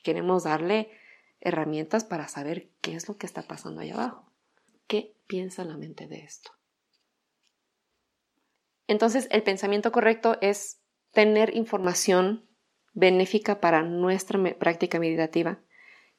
queremos 0.04 0.44
darle 0.44 0.92
herramientas 1.40 2.04
para 2.04 2.28
saber 2.28 2.70
qué 2.80 2.94
es 2.94 3.08
lo 3.08 3.18
que 3.18 3.26
está 3.26 3.42
pasando 3.42 3.82
ahí 3.82 3.90
abajo. 3.90 4.32
¿Qué 4.86 5.16
piensa 5.26 5.66
la 5.66 5.78
mente 5.78 6.06
de 6.06 6.20
esto? 6.20 6.52
Entonces, 8.86 9.28
el 9.32 9.42
pensamiento 9.42 9.92
correcto 9.92 10.38
es 10.42 10.80
tener 11.10 11.56
información 11.56 12.48
benéfica 12.94 13.60
para 13.60 13.82
nuestra 13.82 14.40
práctica 14.60 15.00
meditativa, 15.00 15.63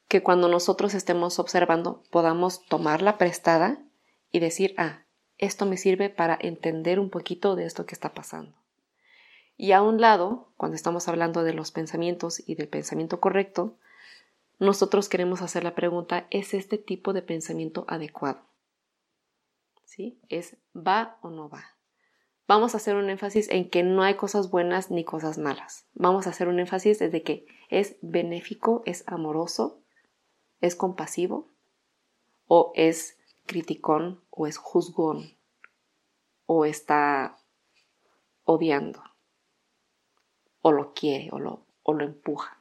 que 0.07 0.23
cuando 0.23 0.47
nosotros 0.47 0.93
estemos 0.93 1.39
observando 1.39 2.03
podamos 2.11 2.65
tomarla 2.65 3.17
prestada 3.17 3.79
y 4.31 4.39
decir, 4.39 4.75
ah, 4.77 5.05
esto 5.37 5.65
me 5.65 5.77
sirve 5.77 6.09
para 6.09 6.37
entender 6.39 6.99
un 6.99 7.09
poquito 7.09 7.55
de 7.55 7.65
esto 7.65 7.85
que 7.85 7.95
está 7.95 8.13
pasando. 8.13 8.55
Y 9.57 9.71
a 9.71 9.81
un 9.81 10.01
lado, 10.01 10.51
cuando 10.57 10.75
estamos 10.75 11.07
hablando 11.07 11.43
de 11.43 11.53
los 11.53 11.71
pensamientos 11.71 12.41
y 12.45 12.55
del 12.55 12.67
pensamiento 12.67 13.19
correcto, 13.19 13.77
nosotros 14.59 15.09
queremos 15.09 15.41
hacer 15.41 15.63
la 15.63 15.75
pregunta, 15.75 16.27
¿es 16.29 16.53
este 16.53 16.77
tipo 16.77 17.13
de 17.13 17.21
pensamiento 17.21 17.85
adecuado? 17.87 18.41
¿Sí? 19.83 20.19
¿Es 20.29 20.57
va 20.75 21.17
o 21.21 21.29
no 21.29 21.49
va? 21.49 21.75
Vamos 22.47 22.73
a 22.73 22.77
hacer 22.77 22.95
un 22.95 23.09
énfasis 23.09 23.49
en 23.49 23.69
que 23.69 23.83
no 23.83 24.03
hay 24.03 24.15
cosas 24.15 24.51
buenas 24.51 24.91
ni 24.91 25.03
cosas 25.03 25.37
malas. 25.37 25.87
Vamos 25.93 26.27
a 26.27 26.29
hacer 26.29 26.47
un 26.47 26.59
énfasis 26.59 26.99
desde 26.99 27.23
que 27.23 27.47
es 27.69 27.97
benéfico, 28.01 28.83
es 28.85 29.03
amoroso, 29.07 29.81
es 30.65 30.75
compasivo 30.75 31.47
o 32.47 32.71
es 32.75 33.17
criticón 33.45 34.21
o 34.29 34.47
es 34.47 34.57
juzgón 34.57 35.37
o 36.45 36.65
está 36.65 37.37
odiando 38.43 39.01
o 40.61 40.71
lo 40.71 40.93
quiere 40.93 41.29
o 41.31 41.39
lo, 41.39 41.65
o 41.83 41.93
lo 41.93 42.03
empuja. 42.03 42.59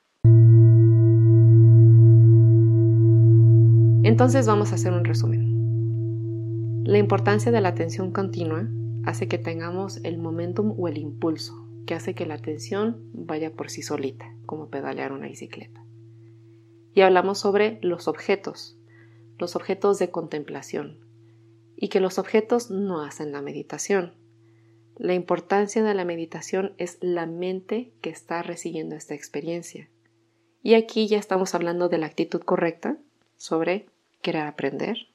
Entonces 4.05 4.47
vamos 4.47 4.73
a 4.73 4.75
hacer 4.75 4.93
un 4.93 5.05
resumen. 5.05 6.85
La 6.85 6.99
importancia 6.99 7.51
de 7.51 7.63
la 7.63 7.71
atención 7.71 8.13
continua 8.13 8.69
hace 9.07 9.29
que 9.29 9.39
tengamos 9.39 9.99
el 10.05 10.19
momentum 10.19 10.75
o 10.79 10.89
el 10.89 10.99
impulso, 10.99 11.67
que 11.87 11.95
hace 11.95 12.15
que 12.15 12.27
la 12.27 12.35
atención 12.35 13.11
vaya 13.15 13.53
por 13.53 13.71
sí 13.71 13.81
solita, 13.81 14.27
como 14.45 14.69
pedalear 14.69 15.13
una 15.13 15.27
bicicleta. 15.27 15.84
Y 16.95 17.01
hablamos 17.01 17.39
sobre 17.39 17.79
los 17.83 18.09
objetos, 18.09 18.77
los 19.39 19.57
objetos 19.57 19.99
de 19.99 20.11
contemplación, 20.11 20.99
y 21.77 21.89
que 21.89 22.01
los 22.01 22.19
objetos 22.19 22.71
no 22.71 23.03
hacen 23.03 23.33
la 23.33 23.43
meditación. 23.43 24.15
La 24.97 25.15
importancia 25.15 25.83
de 25.83 25.95
la 25.95 26.05
meditación 26.05 26.75
es 26.79 26.99
la 27.01 27.27
mente 27.27 27.93
que 28.01 28.11
está 28.11 28.43
recibiendo 28.43 28.95
esta 28.95 29.15
experiencia. 29.15 29.91
Y 30.63 30.75
aquí 30.75 31.09
ya 31.09 31.19
estamos 31.19 31.55
hablando 31.55 31.89
de 31.89 31.99
la 31.99 32.07
actitud 32.07 32.41
correcta 32.41 32.97
sobre 33.37 33.87
querer 34.23 34.43
aprender, 34.43 35.09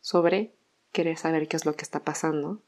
sobre 0.00 0.54
querer 0.92 1.16
saber 1.16 1.48
qué 1.48 1.56
es 1.56 1.66
lo 1.66 1.74
que 1.74 1.82
está 1.82 2.04
pasando, 2.04 2.62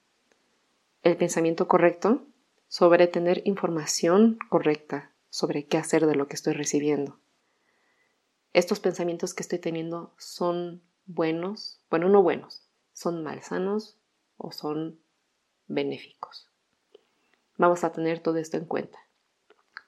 el 1.03 1.17
pensamiento 1.17 1.69
correcto, 1.69 2.25
sobre 2.69 3.07
tener 3.07 3.43
información 3.45 4.39
correcta 4.49 5.13
sobre 5.35 5.65
qué 5.65 5.79
hacer 5.79 6.07
de 6.07 6.15
lo 6.15 6.29
que 6.29 6.37
estoy 6.37 6.53
recibiendo. 6.53 7.19
Estos 8.55 8.81
pensamientos 8.81 9.35
que 9.35 9.43
estoy 9.43 9.59
teniendo 9.59 10.15
son 10.17 10.81
buenos, 11.05 11.81
bueno, 11.91 12.09
no 12.09 12.23
buenos, 12.23 12.63
son 12.95 13.23
malsanos 13.23 13.99
o 14.39 14.51
son 14.51 14.99
benéficos. 15.69 16.49
Vamos 17.59 17.85
a 17.85 17.93
tener 17.93 18.21
todo 18.21 18.39
esto 18.39 18.57
en 18.57 18.65
cuenta. 18.65 18.99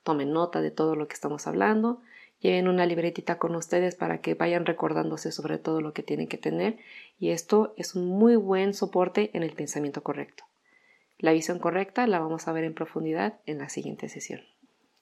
Tomen 0.02 0.32
nota 0.32 0.60
de 0.60 0.70
todo 0.70 0.94
lo 0.94 1.08
que 1.08 1.14
estamos 1.14 1.46
hablando 1.46 2.02
Lleven 2.40 2.68
una 2.68 2.84
libretita 2.84 3.38
con 3.38 3.54
ustedes 3.56 3.94
para 3.94 4.20
que 4.20 4.34
vayan 4.34 4.66
recordándose 4.66 5.32
sobre 5.32 5.58
todo 5.58 5.80
lo 5.80 5.92
que 5.92 6.02
tienen 6.02 6.28
que 6.28 6.36
tener 6.36 6.78
y 7.18 7.30
esto 7.30 7.72
es 7.76 7.94
un 7.94 8.06
muy 8.06 8.36
buen 8.36 8.74
soporte 8.74 9.30
en 9.32 9.42
el 9.42 9.52
pensamiento 9.52 10.02
correcto. 10.02 10.44
La 11.18 11.32
visión 11.32 11.58
correcta 11.58 12.06
la 12.06 12.18
vamos 12.18 12.46
a 12.46 12.52
ver 12.52 12.64
en 12.64 12.74
profundidad 12.74 13.40
en 13.46 13.58
la 13.58 13.70
siguiente 13.70 14.10
sesión. 14.10 14.42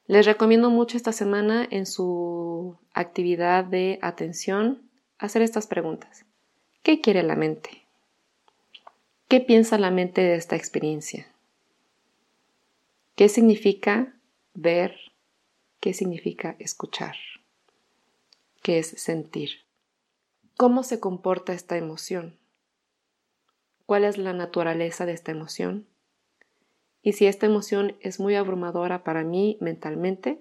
Les 0.07 0.27
recomiendo 0.27 0.71
mucho 0.71 0.97
esta 0.97 1.13
semana 1.13 1.67
en 1.71 1.87
su 1.87 2.77
actividad 2.93 3.65
de 3.65 3.99
atención 4.03 4.83
hacer 5.19 5.43
estas 5.43 5.67
preguntas. 5.67 6.27
¿Qué 6.83 7.01
quiere 7.01 7.23
la 7.23 7.37
mente? 7.37 7.87
¿Qué 9.29 9.41
piensa 9.41 9.79
la 9.79 9.91
mente 9.91 10.21
de 10.21 10.35
esta 10.35 10.57
experiencia? 10.57 11.27
¿Qué 13.15 13.29
significa 13.29 14.15
ver 14.53 15.05
qué 15.85 15.93
significa 15.93 16.57
escuchar, 16.61 17.15
qué 18.63 18.79
es 18.79 18.89
sentir, 18.89 19.67
cómo 20.57 20.83
se 20.83 20.99
comporta 20.99 21.53
esta 21.53 21.77
emoción, 21.77 22.39
cuál 23.85 24.05
es 24.05 24.17
la 24.17 24.33
naturaleza 24.33 25.05
de 25.05 25.13
esta 25.13 25.33
emoción 25.33 25.87
y 27.05 27.13
si 27.13 27.27
esta 27.27 27.45
emoción 27.45 27.97
es 28.01 28.19
muy 28.19 28.35
abrumadora 28.35 29.05
para 29.05 29.25
mí 29.25 29.59
mentalmente, 29.61 30.41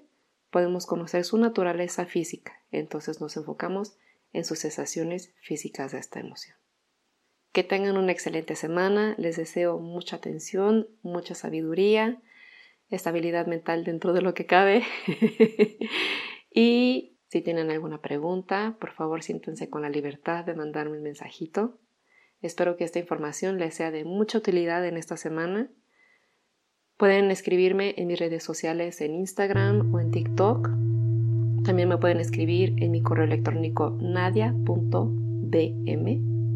podemos 0.49 0.85
conocer 0.85 1.25
su 1.25 1.37
naturaleza 1.37 2.05
física, 2.05 2.53
entonces 2.71 3.19
nos 3.19 3.35
enfocamos 3.35 3.97
en 4.31 4.45
sus 4.45 4.59
sensaciones 4.59 5.35
físicas 5.41 5.91
de 5.91 5.99
esta 5.99 6.21
emoción. 6.21 6.55
Que 7.51 7.65
tengan 7.65 7.97
una 7.97 8.13
excelente 8.13 8.55
semana, 8.55 9.13
les 9.17 9.35
deseo 9.35 9.77
mucha 9.79 10.15
atención, 10.15 10.87
mucha 11.01 11.35
sabiduría, 11.35 12.21
estabilidad 12.89 13.45
mental 13.45 13.83
dentro 13.83 14.13
de 14.13 14.21
lo 14.21 14.33
que 14.33 14.45
cabe. 14.45 14.83
y 16.49 17.17
si 17.27 17.41
tienen 17.41 17.71
alguna 17.71 17.99
pregunta, 17.99 18.77
por 18.79 18.93
favor 18.93 19.21
siéntense 19.21 19.69
con 19.69 19.81
la 19.81 19.89
libertad 19.89 20.45
de 20.45 20.55
mandarme 20.55 20.95
un 20.95 21.03
mensajito. 21.03 21.77
Espero 22.41 22.77
que 22.77 22.85
esta 22.85 22.99
información 22.99 23.59
les 23.59 23.75
sea 23.75 23.91
de 23.91 24.05
mucha 24.05 24.37
utilidad 24.37 24.87
en 24.87 24.95
esta 24.95 25.17
semana. 25.17 25.69
Pueden 26.97 27.31
escribirme 27.31 27.95
en 27.97 28.07
mis 28.07 28.19
redes 28.19 28.43
sociales 28.43 29.01
en 29.01 29.15
Instagram 29.15 29.93
o 29.93 29.99
en 29.99 30.11
TikTok. 30.11 30.69
También 31.63 31.89
me 31.89 31.97
pueden 31.97 32.19
escribir 32.19 32.75
en 32.77 32.91
mi 32.91 33.01
correo 33.01 33.25
electrónico 33.25 33.97
nadia.bm, 33.99 34.61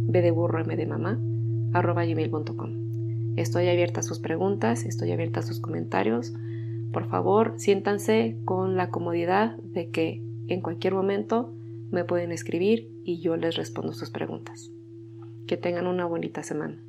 b 0.10 0.34
arroba 1.74 2.06
gmail.com. 2.06 3.36
Estoy 3.36 3.68
abierta 3.68 4.02
a 4.02 4.04
sus 4.04 4.20
preguntas, 4.20 4.86
estoy 4.86 5.12
abierta 5.12 5.40
a 5.40 5.44
sus 5.44 5.60
comentarios. 5.60 6.34
Por 6.94 7.10
favor, 7.10 7.56
siéntanse 7.58 8.38
con 8.46 8.78
la 8.78 8.90
comodidad 8.90 9.58
de 9.58 9.90
que 9.90 10.24
en 10.48 10.62
cualquier 10.62 10.94
momento 10.94 11.54
me 11.92 12.04
pueden 12.04 12.32
escribir 12.32 12.92
y 13.04 13.22
yo 13.22 13.38
les 13.38 13.56
respondo 13.56 13.94
sus 13.94 14.12
preguntas. 14.12 14.72
Que 15.48 15.58
tengan 15.58 15.88
una 15.88 16.06
bonita 16.06 16.44
semana. 16.44 16.87